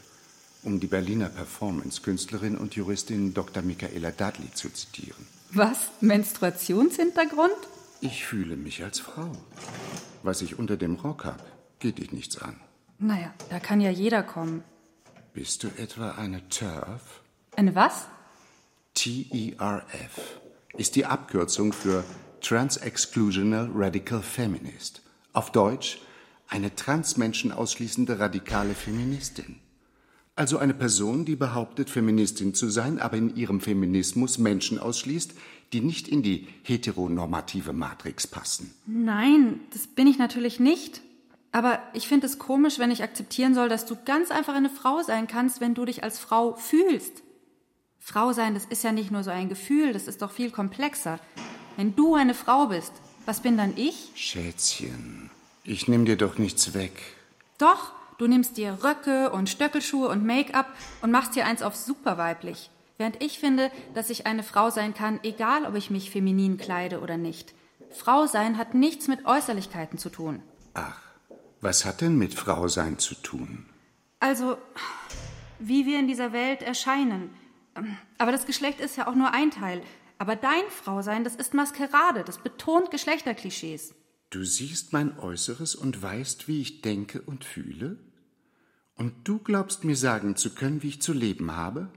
[0.65, 3.63] Um die Berliner Performance-Künstlerin und Juristin Dr.
[3.63, 5.29] Michaela Dudley zu zitieren.
[5.53, 5.91] Was?
[6.01, 7.55] Menstruationshintergrund?
[8.01, 9.31] Ich fühle mich als Frau.
[10.25, 11.45] Was ich unter dem Rock habe,
[11.79, 12.59] geht dich nichts an.
[12.99, 14.65] Naja, da kann ja jeder kommen.
[15.35, 17.21] Bist du etwa eine TERF?
[17.55, 18.07] Eine was?
[18.95, 20.41] T-E-R-F
[20.77, 22.05] ist die Abkürzung für
[22.41, 25.03] Trans-Exclusional Radical Feminist.
[25.33, 26.01] Auf Deutsch
[26.49, 29.57] eine Transmenschen ausschließende radikale Feministin.
[30.37, 35.33] Also eine Person, die behauptet, Feministin zu sein, aber in ihrem Feminismus Menschen ausschließt,
[35.73, 38.75] die nicht in die heteronormative Matrix passen.
[38.87, 41.03] Nein, das bin ich natürlich nicht.
[41.53, 45.03] Aber ich finde es komisch, wenn ich akzeptieren soll, dass du ganz einfach eine Frau
[45.03, 47.24] sein kannst, wenn du dich als Frau fühlst.
[48.07, 51.19] Frau sein, das ist ja nicht nur so ein Gefühl, das ist doch viel komplexer.
[51.79, 52.93] Wenn du eine Frau bist,
[53.25, 54.11] was bin dann ich?
[54.15, 55.31] Schätzchen,
[55.65, 57.01] ich nehme dir doch nichts weg.
[57.57, 60.67] Doch, du nimmst dir Röcke und Stöckelschuhe und Make-up
[61.01, 62.69] und machst dir eins auf super weiblich.
[62.99, 67.01] Während ich finde, dass ich eine Frau sein kann, egal ob ich mich feminin kleide
[67.01, 67.55] oder nicht.
[67.91, 70.43] Frau sein hat nichts mit Äußerlichkeiten zu tun.
[70.75, 71.01] Ach,
[71.63, 73.65] was hat denn mit Frau sein zu tun?
[74.21, 74.59] Also,
[75.59, 77.31] wie wir in dieser Welt erscheinen.
[78.19, 79.83] Aber das Geschlecht ist ja auch nur ein Teil.
[80.19, 83.95] Aber dein Frausein, das ist Maskerade, das betont Geschlechterklischees.
[84.31, 87.99] Du siehst mein Äußeres und weißt, wie ich denke und fühle?
[88.97, 91.89] Und du glaubst mir sagen zu können, wie ich zu leben habe?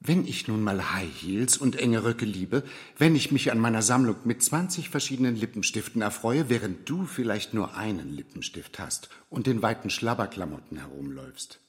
[0.00, 2.62] Wenn ich nun mal High Heels und enge Röcke liebe,
[2.98, 7.76] wenn ich mich an meiner Sammlung mit 20 verschiedenen Lippenstiften erfreue, während du vielleicht nur
[7.76, 11.60] einen Lippenstift hast und in weiten Schlabberklamotten herumläufst.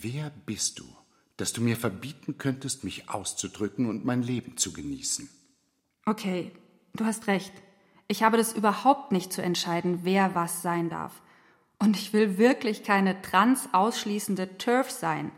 [0.00, 0.84] Wer bist du?
[1.36, 5.28] Dass du mir verbieten könntest, mich auszudrücken und mein Leben zu genießen.
[6.06, 6.52] Okay,
[6.94, 7.52] du hast recht.
[8.06, 11.22] Ich habe das überhaupt nicht zu entscheiden, wer was sein darf.
[11.78, 15.32] Und ich will wirklich keine trans ausschließende TERF sein.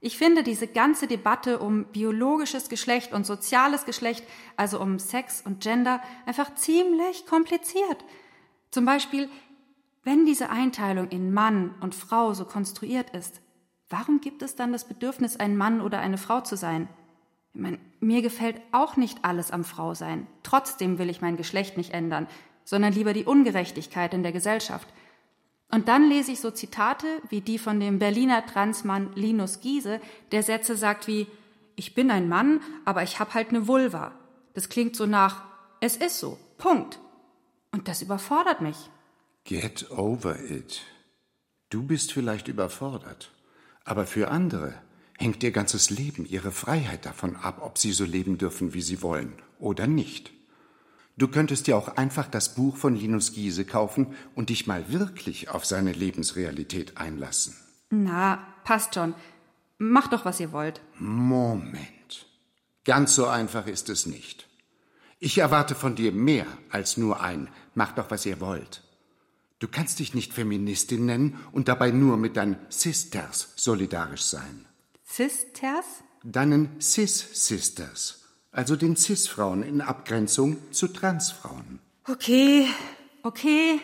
[0.00, 4.24] Ich finde diese ganze Debatte um biologisches Geschlecht und soziales Geschlecht,
[4.56, 8.04] also um Sex und Gender, einfach ziemlich kompliziert.
[8.70, 9.30] Zum Beispiel,
[10.02, 13.40] wenn diese Einteilung in Mann und Frau so konstruiert ist,
[13.88, 16.88] warum gibt es dann das Bedürfnis, ein Mann oder eine Frau zu sein?
[17.54, 20.26] Ich meine, mir gefällt auch nicht alles am Frausein.
[20.42, 22.26] Trotzdem will ich mein Geschlecht nicht ändern,
[22.64, 24.88] sondern lieber die Ungerechtigkeit in der Gesellschaft.
[25.70, 30.00] Und dann lese ich so Zitate wie die von dem Berliner Transmann Linus Giese,
[30.32, 31.26] der Sätze sagt wie
[31.76, 34.12] Ich bin ein Mann, aber ich hab halt ne Vulva.
[34.52, 35.42] Das klingt so nach
[35.80, 36.38] Es ist so.
[36.58, 36.98] Punkt.
[37.72, 38.76] Und das überfordert mich.
[39.44, 40.82] Get over it.
[41.70, 43.33] Du bist vielleicht überfordert.
[43.84, 44.74] Aber für andere
[45.18, 49.02] hängt ihr ganzes Leben, ihre Freiheit davon ab, ob sie so leben dürfen, wie sie
[49.02, 50.32] wollen oder nicht.
[51.16, 55.48] Du könntest dir auch einfach das Buch von Linus Giese kaufen und dich mal wirklich
[55.48, 57.54] auf seine Lebensrealität einlassen.
[57.90, 59.14] Na, passt schon.
[59.78, 60.80] Macht doch, was ihr wollt.
[60.98, 62.26] Moment.
[62.84, 64.48] Ganz so einfach ist es nicht.
[65.20, 68.83] Ich erwarte von dir mehr als nur ein Macht doch, was ihr wollt.
[69.58, 74.66] Du kannst dich nicht Feministin nennen und dabei nur mit deinen Sisters solidarisch sein.
[75.04, 75.84] Sisters?
[76.24, 81.80] Deinen Cis-Sisters, also den Cis-Frauen in Abgrenzung zu Transfrauen.
[82.08, 82.66] Okay,
[83.22, 83.80] okay,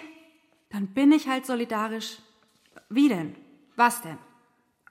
[0.70, 2.18] dann bin ich halt solidarisch.
[2.88, 3.36] Wie denn?
[3.76, 4.18] Was denn?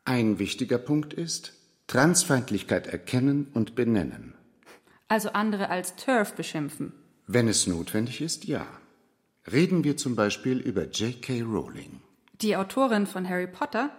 [0.06, 1.54] Ein wichtiger Punkt ist,
[1.88, 4.36] Transfeindlichkeit erkennen und benennen.
[5.08, 6.94] Also andere als TERF beschimpfen.
[7.26, 8.66] Wenn es notwendig ist, ja.
[9.52, 11.42] Reden wir zum Beispiel über J.K.
[11.42, 12.02] Rowling.
[12.42, 13.90] Die Autorin von Harry Potter?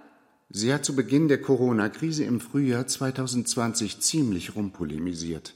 [0.48, 5.54] Sie hat zu Beginn der Corona-Krise im Frühjahr 2020 ziemlich rumpolemisiert.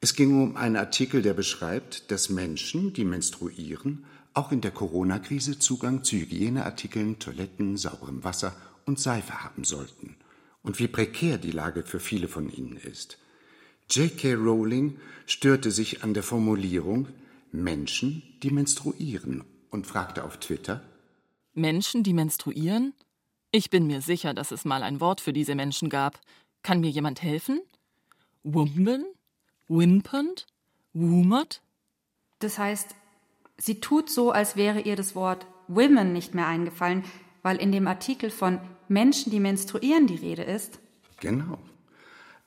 [0.00, 5.58] Es ging um einen Artikel, der beschreibt, dass Menschen, die menstruieren, auch in der Corona-Krise
[5.58, 10.16] Zugang zu Hygieneartikeln, Toiletten, sauberem Wasser und Seife haben sollten.
[10.62, 13.18] Und wie prekär die Lage für viele von ihnen ist.
[13.90, 14.34] J.K.
[14.34, 17.06] Rowling störte sich an der Formulierung
[17.50, 20.82] Menschen, die menstruieren und fragte auf Twitter
[21.58, 22.94] Menschen, die menstruieren?
[23.50, 26.20] Ich bin mir sicher, dass es mal ein Wort für diese Menschen gab.
[26.62, 27.60] Kann mir jemand helfen?
[28.44, 29.04] Wumben?
[29.68, 30.46] Wimpernd?
[30.94, 31.60] Wumert?
[32.38, 32.94] Das heißt,
[33.58, 37.04] sie tut so, als wäre ihr das Wort Women nicht mehr eingefallen,
[37.42, 40.78] weil in dem Artikel von Menschen, die menstruieren, die Rede ist.
[41.20, 41.58] Genau.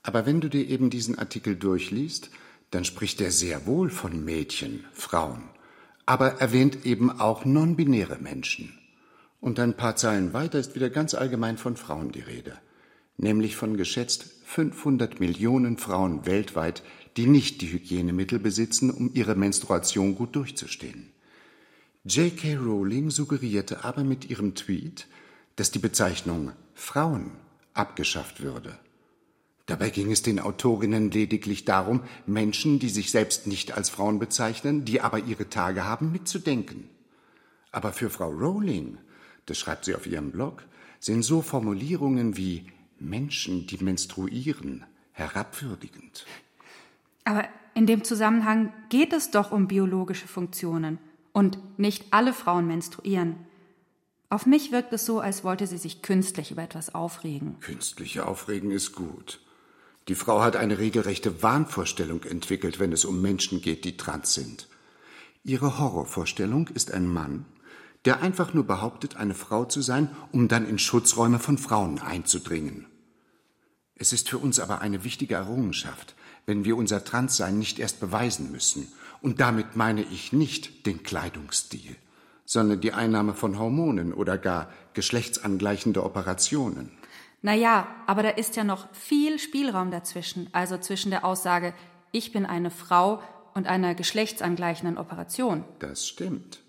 [0.02, 2.30] Aber wenn du dir eben diesen Artikel durchliest,
[2.72, 5.44] dann spricht er sehr wohl von Mädchen, Frauen,
[6.06, 8.76] aber erwähnt eben auch non-binäre Menschen.
[9.40, 12.58] Und ein paar Zeilen weiter ist wieder ganz allgemein von Frauen die Rede,
[13.18, 16.82] nämlich von geschätzt 500 Millionen Frauen weltweit,
[17.16, 21.12] die nicht die Hygienemittel besitzen, um ihre Menstruation gut durchzustehen.
[22.04, 22.56] J.K.
[22.56, 25.06] Rowling suggerierte aber mit ihrem Tweet,
[25.56, 27.32] dass die Bezeichnung Frauen
[27.74, 28.78] abgeschafft würde.
[29.66, 34.84] Dabei ging es den Autorinnen lediglich darum, Menschen, die sich selbst nicht als Frauen bezeichnen,
[34.84, 36.88] die aber ihre Tage haben, mitzudenken.
[37.70, 38.98] Aber für Frau Rowling,
[39.46, 40.64] das schreibt sie auf ihrem Blog,
[40.98, 42.66] sind so Formulierungen wie
[42.98, 46.26] Menschen, die menstruieren, herabwürdigend.
[47.24, 47.44] Aber
[47.74, 50.98] in dem Zusammenhang geht es doch um biologische Funktionen.
[51.32, 53.36] Und nicht alle Frauen menstruieren.
[54.28, 57.58] Auf mich wirkt es so, als wollte sie sich künstlich über etwas aufregen.
[57.60, 59.40] Künstliche Aufregen ist gut.
[60.08, 64.68] Die Frau hat eine regelrechte Wahnvorstellung entwickelt, wenn es um Menschen geht, die trans sind.
[65.44, 67.44] Ihre Horrorvorstellung ist ein Mann,
[68.04, 72.86] der einfach nur behauptet, eine Frau zu sein, um dann in Schutzräume von Frauen einzudringen.
[73.94, 78.50] Es ist für uns aber eine wichtige Errungenschaft, wenn wir unser Transsein nicht erst beweisen
[78.50, 78.88] müssen.
[79.20, 81.96] Und damit meine ich nicht den Kleidungsstil,
[82.44, 86.90] sondern die Einnahme von Hormonen oder gar geschlechtsangleichende Operationen.
[87.42, 91.74] Naja, aber da ist ja noch viel Spielraum dazwischen, also zwischen der Aussage,
[92.12, 93.20] ich bin eine Frau
[93.54, 95.64] und einer geschlechtsangleichenden Operation.
[95.80, 96.60] Das stimmt.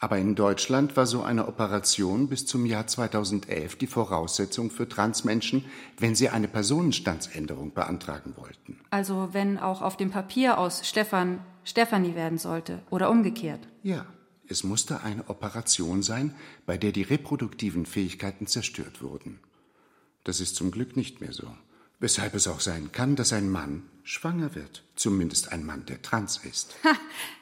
[0.00, 5.64] Aber in Deutschland war so eine Operation bis zum Jahr 2011 die Voraussetzung für Transmenschen,
[5.98, 8.80] wenn sie eine Personenstandsänderung beantragen wollten.
[8.90, 13.60] Also wenn auch auf dem Papier aus Stefan Stefanie werden sollte oder umgekehrt.
[13.82, 14.06] Ja,
[14.48, 19.40] es musste eine Operation sein, bei der die reproduktiven Fähigkeiten zerstört wurden.
[20.24, 21.48] Das ist zum Glück nicht mehr so.
[22.00, 24.84] Weshalb es auch sein kann, dass ein Mann schwanger wird.
[24.94, 26.76] Zumindest ein Mann, der trans ist.
[26.84, 26.94] Ha,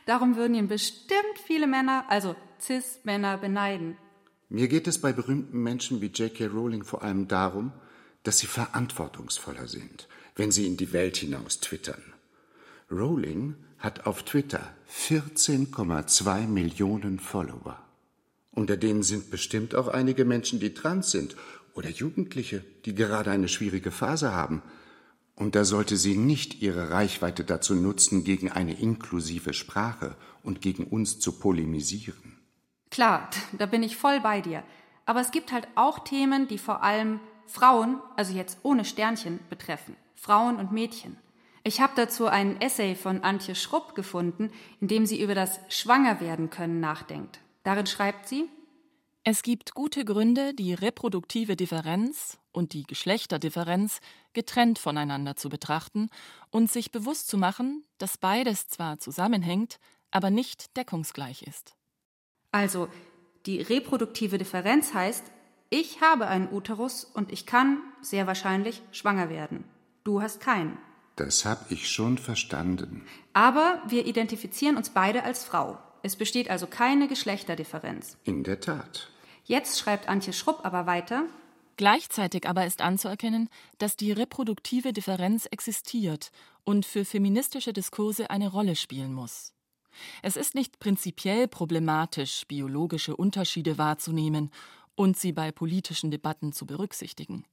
[0.07, 3.97] darum würden ihn bestimmt viele Männer, also Cis-Männer, beneiden.
[4.49, 6.47] Mir geht es bei berühmten Menschen wie J.K.
[6.47, 7.73] Rowling vor allem darum,
[8.23, 12.03] dass sie verantwortungsvoller sind, wenn sie in die Welt hinaus twittern.
[12.91, 17.79] Rowling hat auf Twitter 14,2 Millionen Follower.
[18.53, 21.37] Unter denen sind bestimmt auch einige Menschen, die trans sind
[21.77, 24.62] oder Jugendliche, die gerade eine schwierige Phase haben.
[25.35, 30.85] Und da sollte sie nicht ihre Reichweite dazu nutzen, gegen eine inklusive Sprache und gegen
[30.85, 32.40] uns zu polemisieren.
[32.90, 34.62] Klar, da bin ich voll bei dir.
[35.04, 39.94] Aber es gibt halt auch Themen, die vor allem Frauen, also jetzt ohne Sternchen, betreffen.
[40.14, 41.16] Frauen und Mädchen.
[41.62, 44.50] Ich habe dazu einen Essay von Antje Schrupp gefunden,
[44.81, 47.40] in dem sie über das Schwangerwerden können nachdenkt.
[47.64, 48.48] Darin schreibt sie,
[49.29, 53.98] es gibt gute Gründe, die reproduktive Differenz und die Geschlechterdifferenz
[54.35, 56.10] getrennt voneinander zu betrachten
[56.52, 59.81] und sich bewusst zu machen, dass beides zwar zusammenhängt,
[60.12, 61.74] aber nicht deckungsgleich ist.
[62.52, 62.87] Also,
[63.46, 65.24] die reproduktive Differenz heißt,
[65.70, 69.64] Ich habe einen Uterus und ich kann, sehr wahrscheinlich, schwanger werden.
[70.04, 70.79] Du hast keinen.
[71.16, 73.04] Das habe ich schon verstanden.
[73.33, 75.79] Aber wir identifizieren uns beide als Frau.
[76.04, 78.18] Es besteht also keine Geschlechterdifferenz.
[78.22, 79.10] In der Tat.
[79.47, 81.25] Jetzt schreibt Antje Schrupp aber weiter.
[81.77, 86.33] Gleichzeitig aber ist anzuerkennen, dass die reproduktive Differenz existiert
[86.65, 89.53] und für feministische Diskurse eine Rolle spielen muss.
[90.23, 94.51] Es ist nicht prinzipiell problematisch, biologische Unterschiede wahrzunehmen
[94.97, 97.44] und sie bei politischen Debatten zu berücksichtigen.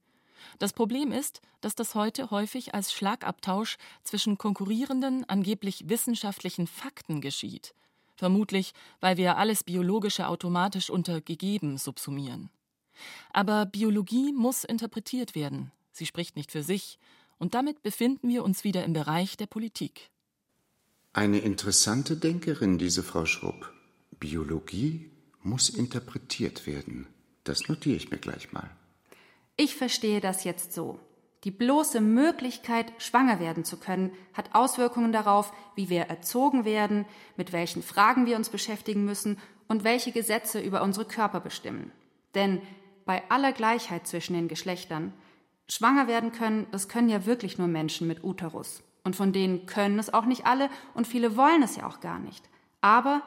[0.58, 7.74] Das Problem ist, dass das heute häufig als Schlagabtausch zwischen konkurrierenden, angeblich wissenschaftlichen Fakten geschieht.
[8.16, 12.50] Vermutlich, weil wir alles Biologische automatisch unter gegeben subsumieren.
[13.32, 15.72] Aber Biologie muss interpretiert werden.
[15.92, 16.98] Sie spricht nicht für sich.
[17.38, 20.10] Und damit befinden wir uns wieder im Bereich der Politik.
[21.12, 23.72] Eine interessante Denkerin, diese Frau Schrupp.
[24.18, 25.10] Biologie
[25.42, 27.06] muss interpretiert werden.
[27.44, 28.70] Das notiere ich mir gleich mal.
[29.56, 30.98] Ich verstehe das jetzt so.
[31.44, 37.04] Die bloße Möglichkeit, schwanger werden zu können, hat Auswirkungen darauf, wie wir erzogen werden,
[37.36, 39.38] mit welchen Fragen wir uns beschäftigen müssen
[39.68, 41.92] und welche Gesetze über unsere Körper bestimmen.
[42.34, 42.62] Denn
[43.04, 45.12] bei aller Gleichheit zwischen den Geschlechtern,
[45.68, 48.82] schwanger werden können, das können ja wirklich nur Menschen mit Uterus.
[49.02, 52.18] Und von denen können es auch nicht alle und viele wollen es ja auch gar
[52.18, 52.48] nicht.
[52.80, 53.22] Aber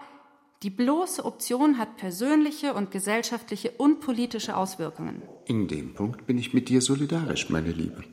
[0.63, 5.21] die bloße Option hat persönliche und gesellschaftliche und politische Auswirkungen.
[5.45, 8.03] In dem Punkt bin ich mit dir solidarisch, meine Liebe.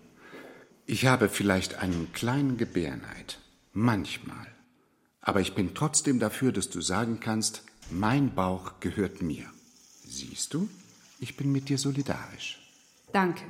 [0.84, 3.38] Ich habe vielleicht einen kleinen Gebärneid.
[3.72, 4.46] Manchmal.
[5.22, 9.46] Aber ich bin trotzdem dafür, dass du sagen kannst, mein Bauch gehört mir.
[10.06, 10.68] Siehst du,
[11.20, 12.60] ich bin mit dir solidarisch.
[13.12, 13.42] Danke.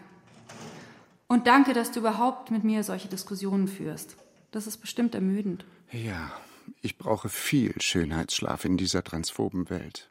[1.26, 4.16] Und danke, dass du überhaupt mit mir solche Diskussionen führst.
[4.52, 5.64] Das ist bestimmt ermüdend.
[5.90, 6.30] Ja,
[6.80, 10.10] ich brauche viel Schönheitsschlaf in dieser transphoben Welt.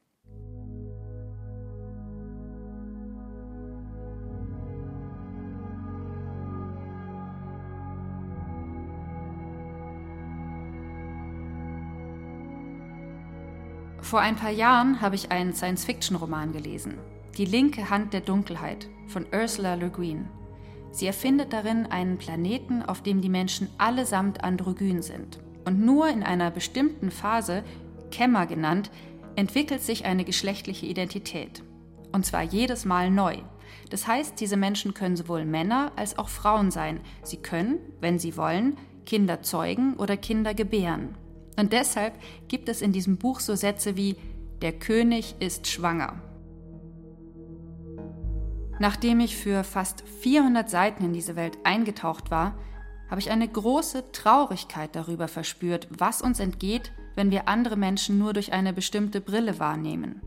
[14.01, 16.99] Vor ein paar Jahren habe ich einen Science-Fiction-Roman gelesen.
[17.37, 20.27] Die linke Hand der Dunkelheit von Ursula Le Guin.
[20.91, 25.42] Sie erfindet darin einen Planeten, auf dem die Menschen allesamt androgyn sind.
[25.65, 27.63] Und nur in einer bestimmten Phase,
[28.11, 28.91] Kämmer genannt,
[29.35, 31.63] entwickelt sich eine geschlechtliche Identität.
[32.11, 33.37] Und zwar jedes Mal neu.
[33.89, 36.99] Das heißt, diese Menschen können sowohl Männer als auch Frauen sein.
[37.23, 41.15] Sie können, wenn sie wollen, Kinder zeugen oder Kinder gebären.
[41.57, 42.13] Und deshalb
[42.47, 44.15] gibt es in diesem Buch so Sätze wie
[44.61, 46.21] Der König ist schwanger.
[48.79, 52.55] Nachdem ich für fast 400 Seiten in diese Welt eingetaucht war,
[53.13, 58.33] habe ich eine große Traurigkeit darüber verspürt, was uns entgeht, wenn wir andere Menschen nur
[58.33, 60.19] durch eine bestimmte Brille wahrnehmen,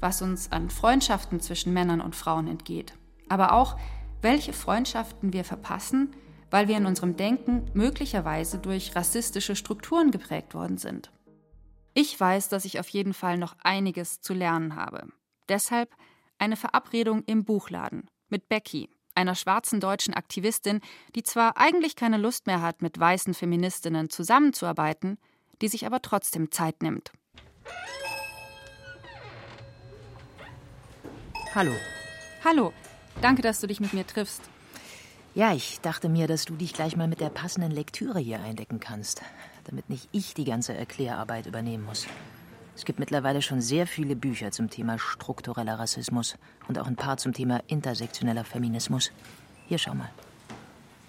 [0.00, 2.94] was uns an Freundschaften zwischen Männern und Frauen entgeht,
[3.28, 3.78] aber auch,
[4.22, 6.16] welche Freundschaften wir verpassen,
[6.50, 11.12] weil wir in unserem Denken möglicherweise durch rassistische Strukturen geprägt worden sind.
[11.94, 15.06] Ich weiß, dass ich auf jeden Fall noch einiges zu lernen habe.
[15.48, 15.94] Deshalb
[16.38, 20.80] eine Verabredung im Buchladen mit Becky, einer schwarzen deutschen Aktivistin,
[21.14, 25.18] die zwar eigentlich keine Lust mehr hat, mit weißen Feministinnen zusammenzuarbeiten,
[25.60, 27.12] die sich aber trotzdem Zeit nimmt.
[31.54, 31.72] Hallo.
[32.44, 32.72] Hallo,
[33.20, 34.42] danke, dass du dich mit mir triffst.
[35.34, 38.80] Ja, ich dachte mir, dass du dich gleich mal mit der passenden Lektüre hier eindecken
[38.80, 39.22] kannst,
[39.64, 42.06] damit nicht ich die ganze Erklärarbeit übernehmen muss.
[42.74, 46.36] Es gibt mittlerweile schon sehr viele Bücher zum Thema struktureller Rassismus
[46.68, 49.12] und auch ein paar zum Thema intersektioneller Feminismus.
[49.68, 50.10] Hier schau mal.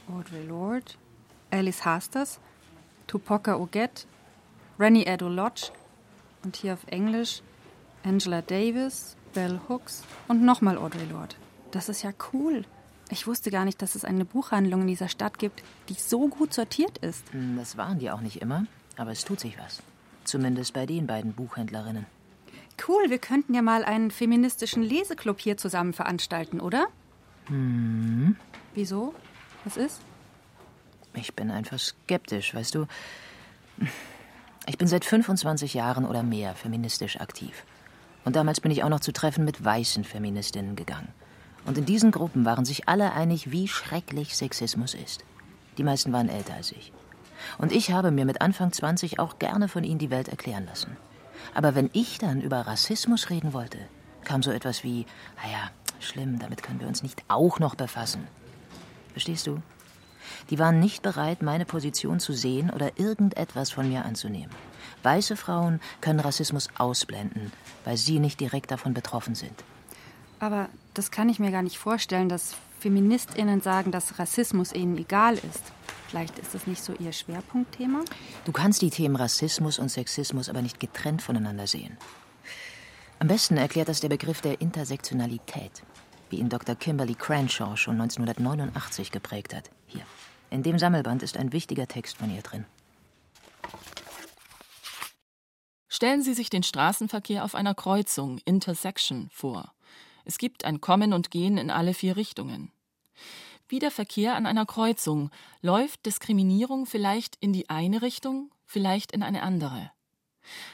[0.10, 0.94] Audre Lorde,
[1.52, 2.40] Alice Hasters,
[3.08, 4.06] Tupoka Oget,
[4.78, 5.72] Rennie Edo Lodge
[6.44, 7.42] und hier auf Englisch
[8.04, 11.36] Angela Davis, Bell Hooks und nochmal Audre Lorde.
[11.72, 12.66] Das ist ja cool.
[13.10, 16.54] Ich wusste gar nicht, dass es eine Buchhandlung in dieser Stadt gibt, die so gut
[16.54, 17.32] sortiert ist.
[17.32, 18.66] Hm, das waren die auch nicht immer,
[18.98, 19.82] aber es tut sich was.
[20.24, 22.06] Zumindest bei den beiden Buchhändlerinnen.
[22.88, 26.88] Cool, wir könnten ja mal einen feministischen Leseklub hier zusammen veranstalten, oder?
[27.46, 28.36] Hm.
[28.74, 29.14] Wieso?
[29.64, 30.02] Was ist?
[31.14, 32.88] Ich bin einfach skeptisch, weißt du.
[34.66, 37.66] Ich bin seit 25 Jahren oder mehr feministisch aktiv.
[38.26, 41.10] Und damals bin ich auch noch zu Treffen mit weißen Feministinnen gegangen.
[41.66, 45.24] Und in diesen Gruppen waren sich alle einig, wie schrecklich Sexismus ist.
[45.78, 46.92] Die meisten waren älter als ich.
[47.58, 50.98] Und ich habe mir mit Anfang 20 auch gerne von ihnen die Welt erklären lassen.
[51.54, 53.80] Aber wenn ich dann über Rassismus reden wollte,
[54.24, 55.06] kam so etwas wie,
[55.44, 55.70] naja,
[56.00, 58.28] schlimm, damit können wir uns nicht auch noch befassen.
[59.12, 59.62] Verstehst du?
[60.50, 64.52] Die waren nicht bereit, meine Position zu sehen oder irgendetwas von mir anzunehmen.
[65.04, 67.52] Weiße Frauen können Rassismus ausblenden,
[67.84, 69.64] weil sie nicht direkt davon betroffen sind.
[70.40, 75.36] Aber das kann ich mir gar nicht vorstellen, dass Feministinnen sagen, dass Rassismus ihnen egal
[75.36, 75.64] ist.
[76.14, 78.02] Vielleicht ist das nicht so ihr Schwerpunktthema?
[78.46, 81.98] Du kannst die Themen Rassismus und Sexismus aber nicht getrennt voneinander sehen.
[83.18, 85.82] Am besten erklärt das der Begriff der Intersektionalität,
[86.30, 86.76] wie ihn Dr.
[86.76, 89.72] Kimberly Cranshaw schon 1989 geprägt hat.
[89.88, 90.04] Hier.
[90.52, 92.66] In dem Sammelband ist ein wichtiger Text von ihr drin.
[95.90, 99.74] Stellen Sie sich den Straßenverkehr auf einer Kreuzung, Intersection, vor.
[100.26, 102.72] Es gibt ein Kommen und Gehen in alle vier Richtungen.
[103.74, 105.32] Wie der Verkehr an einer Kreuzung
[105.64, 109.90] läuft Diskriminierung vielleicht in die eine Richtung, vielleicht in eine andere.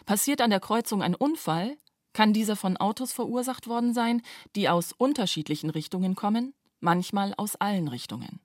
[0.06, 1.78] Passiert an der Kreuzung ein Unfall,
[2.12, 4.22] kann dieser von Autos verursacht worden sein,
[4.58, 8.42] die aus unterschiedlichen Richtungen kommen, manchmal aus allen Richtungen.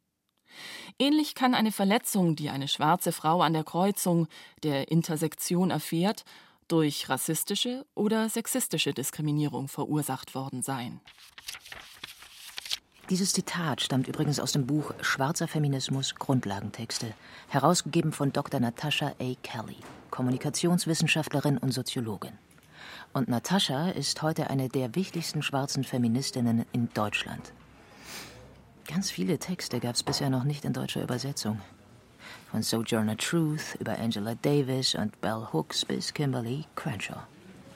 [1.00, 4.28] Ähnlich kann eine Verletzung, die eine schwarze Frau an der Kreuzung
[4.62, 6.24] der Intersektion erfährt,
[6.68, 11.00] durch rassistische oder sexistische Diskriminierung verursacht worden sein.
[13.10, 17.12] Dieses Zitat stammt übrigens aus dem Buch Schwarzer Feminismus Grundlagentexte,
[17.48, 18.60] herausgegeben von Dr.
[18.60, 19.34] Natasha A.
[19.42, 19.76] Kelly,
[20.10, 22.32] Kommunikationswissenschaftlerin und Soziologin.
[23.12, 27.52] Und Natascha ist heute eine der wichtigsten schwarzen Feministinnen in Deutschland.
[28.88, 31.60] Ganz viele Texte gab es bisher noch nicht in deutscher Übersetzung.
[32.50, 37.20] Von Sojourner Truth über Angela Davis und Bell Hooks bis Kimberly Crenshaw.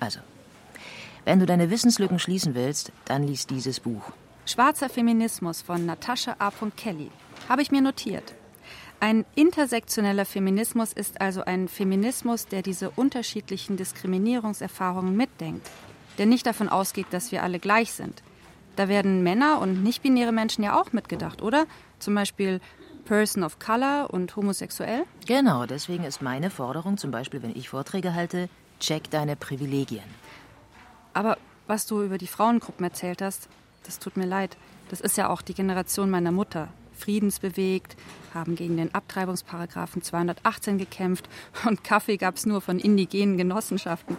[0.01, 0.21] Also,
[1.27, 4.11] wenn du deine Wissenslücken schließen willst, dann lies dieses Buch.
[4.49, 6.51] Schwarzer Feminismus von Natascha A.
[6.75, 7.11] Kelly.
[7.51, 8.35] Habe ich mir notiert.
[8.99, 15.71] Ein intersektioneller Feminismus ist also ein Feminismus, der diese unterschiedlichen Diskriminierungserfahrungen mitdenkt,
[16.17, 18.23] der nicht davon ausgeht, dass wir alle gleich sind.
[18.77, 21.67] Da werden Männer und nicht-binäre Menschen ja auch mitgedacht, oder?
[21.99, 22.63] Zum Beispiel
[23.05, 25.05] Person of Color und homosexuell?
[25.27, 28.49] Genau, deswegen ist meine Forderung, zum Beispiel, wenn ich Vorträge halte,
[28.81, 30.05] check deine Privilegien.
[31.13, 31.37] Aber
[31.67, 33.51] was du über die Frauengruppen erzählt hast,
[33.89, 34.59] das tut mir leid.
[34.91, 36.69] Das ist ja auch die Generation meiner Mutter.
[36.93, 37.97] Friedensbewegt,
[38.35, 41.29] haben gegen den Abtreibungsparagraphen 218 gekämpft
[41.65, 44.19] und Kaffee gab es nur von indigenen Genossenschaften.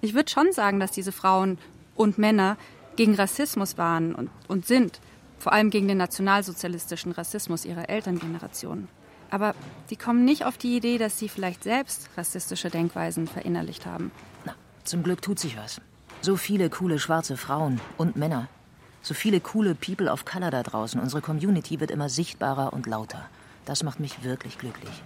[0.00, 1.58] Ich würde schon sagen, dass diese Frauen
[1.94, 2.56] und Männer
[2.96, 5.00] gegen Rassismus waren und, und sind,
[5.38, 8.88] vor allem gegen den nationalsozialistischen Rassismus ihrer Elterngeneration.
[9.30, 9.54] Aber
[9.90, 14.12] die kommen nicht auf die Idee, dass sie vielleicht selbst rassistische Denkweisen verinnerlicht haben.
[14.46, 15.80] Na, zum Glück tut sich was.
[16.22, 18.48] So viele coole schwarze Frauen und Männer
[19.04, 20.98] so viele coole People of Color da draußen.
[20.98, 23.28] Unsere Community wird immer sichtbarer und lauter.
[23.66, 25.02] Das macht mich wirklich glücklich.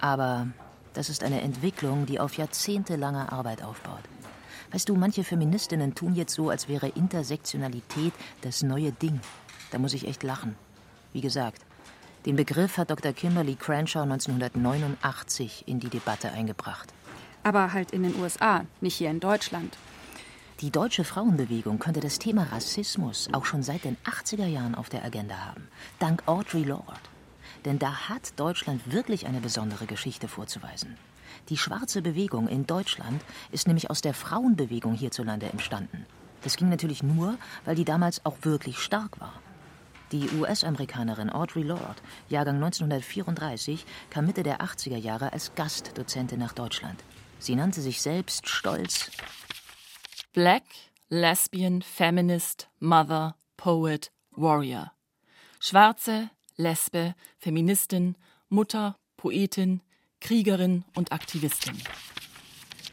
[0.00, 0.48] Aber
[0.94, 4.02] das ist eine Entwicklung, die auf jahrzehntelanger Arbeit aufbaut.
[4.72, 9.20] Weißt du, manche Feministinnen tun jetzt so, als wäre Intersektionalität das neue Ding.
[9.70, 10.56] Da muss ich echt lachen.
[11.12, 11.60] Wie gesagt,
[12.24, 13.12] den Begriff hat Dr.
[13.12, 16.92] Kimberly Cranshaw 1989 in die Debatte eingebracht.
[17.42, 19.76] Aber halt in den USA, nicht hier in Deutschland.
[20.60, 25.04] Die deutsche Frauenbewegung könnte das Thema Rassismus auch schon seit den 80er Jahren auf der
[25.04, 26.98] Agenda haben, dank Audre Lorde.
[27.66, 30.96] Denn da hat Deutschland wirklich eine besondere Geschichte vorzuweisen.
[31.50, 36.06] Die schwarze Bewegung in Deutschland ist nämlich aus der Frauenbewegung hierzulande entstanden.
[36.40, 37.36] Das ging natürlich nur,
[37.66, 39.34] weil die damals auch wirklich stark war.
[40.10, 42.00] Die US-Amerikanerin Audre Lorde,
[42.30, 47.04] Jahrgang 1934, kam Mitte der 80er Jahre als Gastdozentin nach Deutschland.
[47.40, 49.10] Sie nannte sich selbst stolz
[50.36, 50.64] Black,
[51.08, 54.92] Lesbian, Feminist, Mother, Poet, Warrior.
[55.60, 56.28] Schwarze,
[56.58, 58.16] Lesbe, Feministin,
[58.50, 59.80] Mutter, Poetin,
[60.20, 61.80] Kriegerin und Aktivistin.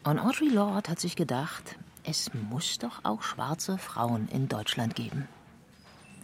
[0.04, 5.28] Und Audre Lorde hat sich gedacht, es muss doch auch schwarze Frauen in Deutschland geben.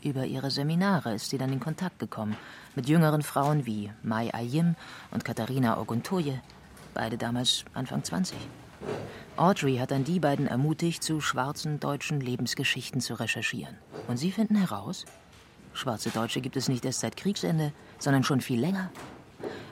[0.03, 2.35] Über ihre Seminare ist sie dann in Kontakt gekommen
[2.75, 4.75] mit jüngeren Frauen wie Mai Ayim
[5.11, 6.41] und Katharina Oguntoye,
[6.95, 8.39] beide damals Anfang 20.
[9.37, 13.79] Audrey hat dann die beiden ermutigt, zu schwarzen deutschen Lebensgeschichten zu recherchieren.
[14.07, 15.07] Und sie finden heraus,
[15.73, 18.91] schwarze Deutsche gibt es nicht erst seit Kriegsende, sondern schon viel länger.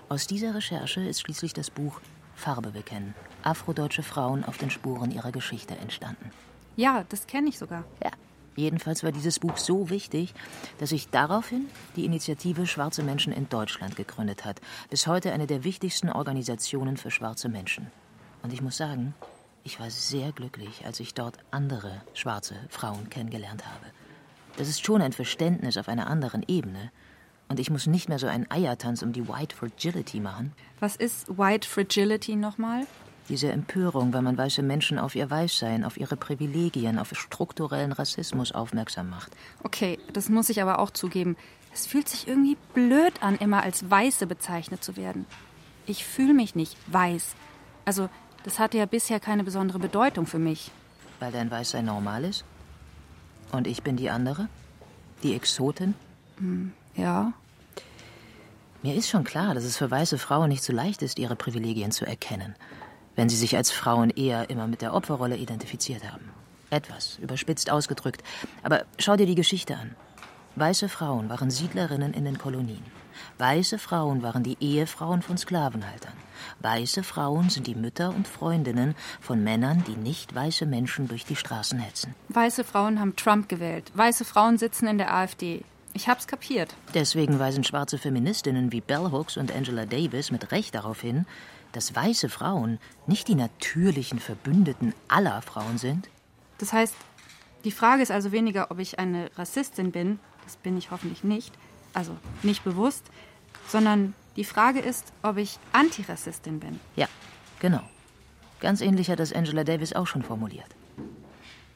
[0.08, 2.00] Aus dieser Recherche ist schließlich das Buch
[2.34, 3.14] Farbe bekennen.
[3.42, 6.30] Afrodeutsche Frauen auf den Spuren ihrer Geschichte entstanden.
[6.76, 7.84] Ja, das kenne ich sogar.
[8.02, 8.10] Ja.
[8.56, 10.34] Jedenfalls war dieses Buch so wichtig,
[10.78, 14.60] dass sich daraufhin die Initiative Schwarze Menschen in Deutschland gegründet hat.
[14.90, 17.88] Bis heute eine der wichtigsten Organisationen für schwarze Menschen.
[18.42, 19.14] Und ich muss sagen,
[19.64, 23.86] ich war sehr glücklich, als ich dort andere schwarze Frauen kennengelernt habe.
[24.56, 26.90] Das ist schon ein Verständnis auf einer anderen Ebene.
[27.48, 30.52] Und ich muss nicht mehr so einen Eiertanz um die White Fragility machen.
[30.80, 32.86] Was ist White Fragility nochmal?
[33.28, 38.52] Diese Empörung, wenn man weiße Menschen auf ihr Weißsein, auf ihre Privilegien, auf strukturellen Rassismus
[38.52, 39.32] aufmerksam macht.
[39.62, 41.36] Okay, das muss ich aber auch zugeben.
[41.74, 45.26] Es fühlt sich irgendwie blöd an, immer als Weiße bezeichnet zu werden.
[45.86, 47.34] Ich fühle mich nicht weiß.
[47.84, 48.08] Also
[48.48, 50.70] das hatte ja bisher keine besondere Bedeutung für mich.
[51.20, 52.44] Weil dein Weißsein normal ist?
[53.52, 54.48] Und ich bin die andere?
[55.22, 55.94] Die Exotin?
[56.38, 57.34] Hm, ja.
[58.82, 61.90] Mir ist schon klar, dass es für weiße Frauen nicht so leicht ist, ihre Privilegien
[61.90, 62.54] zu erkennen,
[63.16, 66.30] wenn sie sich als Frauen eher immer mit der Opferrolle identifiziert haben.
[66.70, 68.22] Etwas überspitzt ausgedrückt.
[68.62, 69.94] Aber schau dir die Geschichte an.
[70.56, 72.97] Weiße Frauen waren Siedlerinnen in den Kolonien.
[73.38, 76.12] Weiße Frauen waren die Ehefrauen von Sklavenhaltern.
[76.58, 81.36] Weiße Frauen sind die Mütter und Freundinnen von Männern, die nicht weiße Menschen durch die
[81.36, 82.16] Straßen hetzen.
[82.30, 83.92] Weiße Frauen haben Trump gewählt.
[83.94, 85.62] Weiße Frauen sitzen in der AfD.
[85.94, 86.74] Ich hab's kapiert.
[86.94, 91.24] Deswegen weisen schwarze Feministinnen wie Bell Hooks und Angela Davis mit Recht darauf hin,
[91.70, 96.08] dass weiße Frauen nicht die natürlichen Verbündeten aller Frauen sind.
[96.58, 96.94] Das heißt,
[97.64, 101.52] die Frage ist also weniger, ob ich eine Rassistin bin, das bin ich hoffentlich nicht,
[101.98, 103.04] also nicht bewusst,
[103.66, 106.78] sondern die Frage ist, ob ich Antirassistin bin.
[106.94, 107.08] Ja,
[107.58, 107.82] genau.
[108.60, 110.68] Ganz ähnlich hat das Angela Davis auch schon formuliert.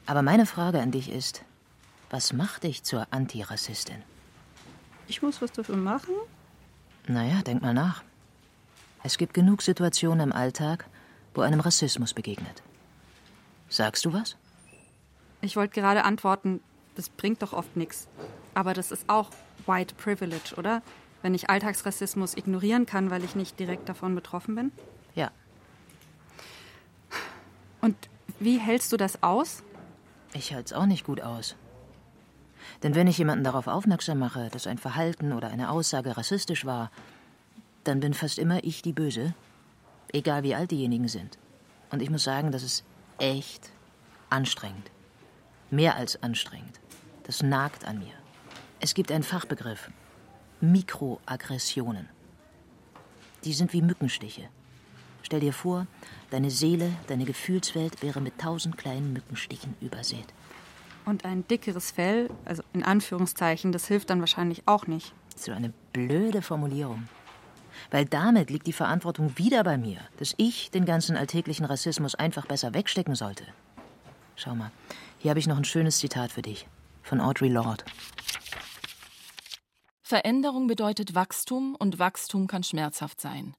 [0.05, 1.43] Aber meine Frage an dich ist,
[2.09, 4.01] was macht dich zur Antirassistin?
[5.07, 6.15] Ich muss was dafür machen?
[7.07, 8.01] Naja, denk mal nach.
[9.03, 10.85] Es gibt genug Situationen im Alltag,
[11.33, 12.63] wo einem Rassismus begegnet.
[13.67, 14.37] Sagst du was?
[15.41, 16.61] Ich wollte gerade antworten,
[16.95, 18.07] das bringt doch oft nichts.
[18.53, 19.29] Aber das ist auch
[19.65, 20.81] White Privilege, oder?
[21.21, 24.71] Wenn ich Alltagsrassismus ignorieren kann, weil ich nicht direkt davon betroffen bin?
[25.15, 25.31] Ja.
[27.81, 27.95] Und
[28.39, 29.63] wie hältst du das aus?
[30.33, 31.55] Ich halte es auch nicht gut aus.
[32.81, 36.91] Denn wenn ich jemanden darauf aufmerksam mache, dass ein Verhalten oder eine Aussage rassistisch war,
[37.83, 39.33] dann bin fast immer ich die Böse,
[40.11, 41.37] egal wie alt diejenigen sind.
[41.91, 42.83] Und ich muss sagen, das ist
[43.19, 43.69] echt
[44.29, 44.91] anstrengend.
[45.69, 46.79] Mehr als anstrengend.
[47.23, 48.22] Das nagt an mir.
[48.83, 49.89] Es gibt einen Fachbegriff.
[50.59, 52.09] Mikroaggressionen.
[53.45, 54.49] Die sind wie Mückenstiche.
[55.21, 55.87] Stell dir vor,
[56.31, 60.25] deine Seele, deine Gefühlswelt wäre mit tausend kleinen Mückenstichen übersät.
[61.05, 65.13] Und ein dickeres Fell, also in Anführungszeichen, das hilft dann wahrscheinlich auch nicht.
[65.37, 67.07] So eine blöde Formulierung.
[67.89, 72.47] Weil damit liegt die Verantwortung wieder bei mir, dass ich den ganzen alltäglichen Rassismus einfach
[72.47, 73.45] besser wegstecken sollte.
[74.35, 74.71] Schau mal,
[75.19, 76.67] hier habe ich noch ein schönes Zitat für dich
[77.01, 77.85] von Audre Lorde.
[80.03, 83.55] Veränderung bedeutet Wachstum und Wachstum kann schmerzhaft sein.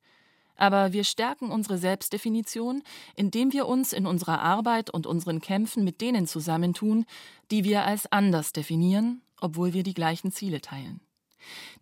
[0.56, 2.82] Aber wir stärken unsere Selbstdefinition,
[3.16, 7.06] indem wir uns in unserer Arbeit und unseren Kämpfen mit denen zusammentun,
[7.50, 11.00] die wir als anders definieren, obwohl wir die gleichen Ziele teilen.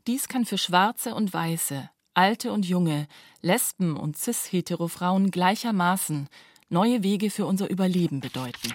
[0.07, 3.09] Dies kann für Schwarze und Weiße, Alte und Junge,
[3.41, 6.29] Lesben und cis-hetero-Frauen gleichermaßen
[6.69, 8.73] neue Wege für unser Überleben bedeuten.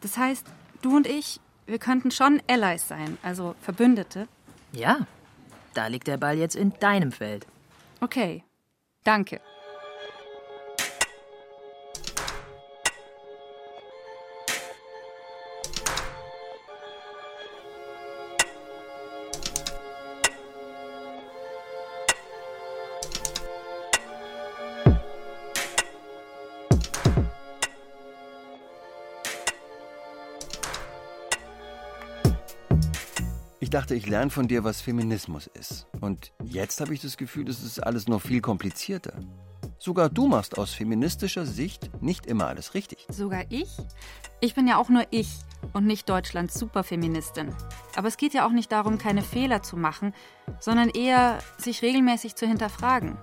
[0.00, 0.46] Das heißt,
[0.80, 1.40] du und ich,
[1.72, 4.28] wir könnten schon Allies sein, also Verbündete.
[4.72, 5.06] Ja,
[5.72, 7.46] da liegt der Ball jetzt in deinem Feld.
[8.00, 8.44] Okay,
[9.04, 9.40] danke.
[33.72, 35.86] Dachte, ich lerne von dir, was Feminismus ist.
[36.00, 39.14] Und jetzt habe ich das Gefühl, das ist alles noch viel komplizierter.
[39.78, 43.06] Sogar du machst aus feministischer Sicht nicht immer alles richtig.
[43.08, 43.68] Sogar ich?
[44.40, 45.38] Ich bin ja auch nur ich
[45.72, 47.54] und nicht Deutschlands Superfeministin.
[47.96, 50.14] Aber es geht ja auch nicht darum, keine Fehler zu machen,
[50.60, 53.16] sondern eher, sich regelmäßig zu hinterfragen.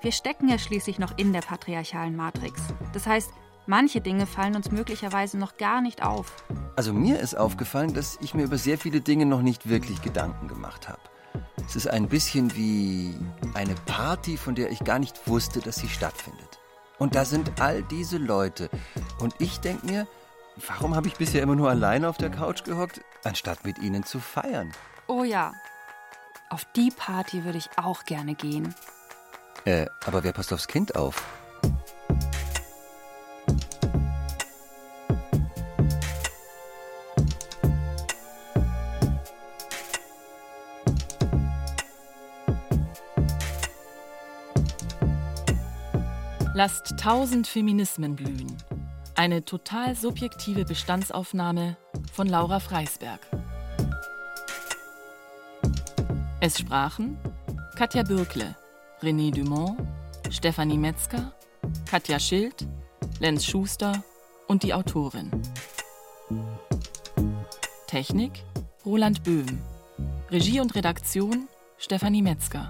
[0.00, 2.62] Wir stecken ja schließlich noch in der patriarchalen Matrix.
[2.92, 3.30] Das heißt,
[3.66, 6.44] Manche Dinge fallen uns möglicherweise noch gar nicht auf.
[6.74, 10.48] Also mir ist aufgefallen, dass ich mir über sehr viele Dinge noch nicht wirklich Gedanken
[10.48, 11.00] gemacht habe.
[11.66, 13.14] Es ist ein bisschen wie
[13.54, 16.58] eine Party, von der ich gar nicht wusste, dass sie stattfindet.
[16.98, 18.68] Und da sind all diese Leute.
[19.20, 20.06] Und ich denke mir,
[20.66, 24.18] warum habe ich bisher immer nur alleine auf der Couch gehockt, anstatt mit ihnen zu
[24.18, 24.72] feiern?
[25.06, 25.52] Oh ja,
[26.50, 28.74] auf die Party würde ich auch gerne gehen.
[29.64, 31.24] Äh, aber wer passt aufs Kind auf?
[46.54, 48.54] Lasst tausend Feminismen blühen.
[49.14, 51.78] Eine total subjektive Bestandsaufnahme
[52.12, 53.20] von Laura Freisberg.
[56.40, 57.16] Es sprachen
[57.74, 58.54] Katja Bürkle,
[59.00, 59.78] René Dumont,
[60.30, 61.32] Stefanie Metzger,
[61.86, 62.66] Katja Schild,
[63.18, 64.04] Lenz Schuster
[64.46, 65.30] und die Autorin.
[67.86, 68.44] Technik
[68.84, 69.62] Roland Böhm.
[70.30, 71.48] Regie und Redaktion
[71.78, 72.68] Stefanie Metzger.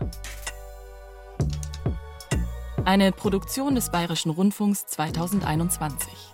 [2.84, 6.31] Eine Produktion des Bayerischen Rundfunks 2021.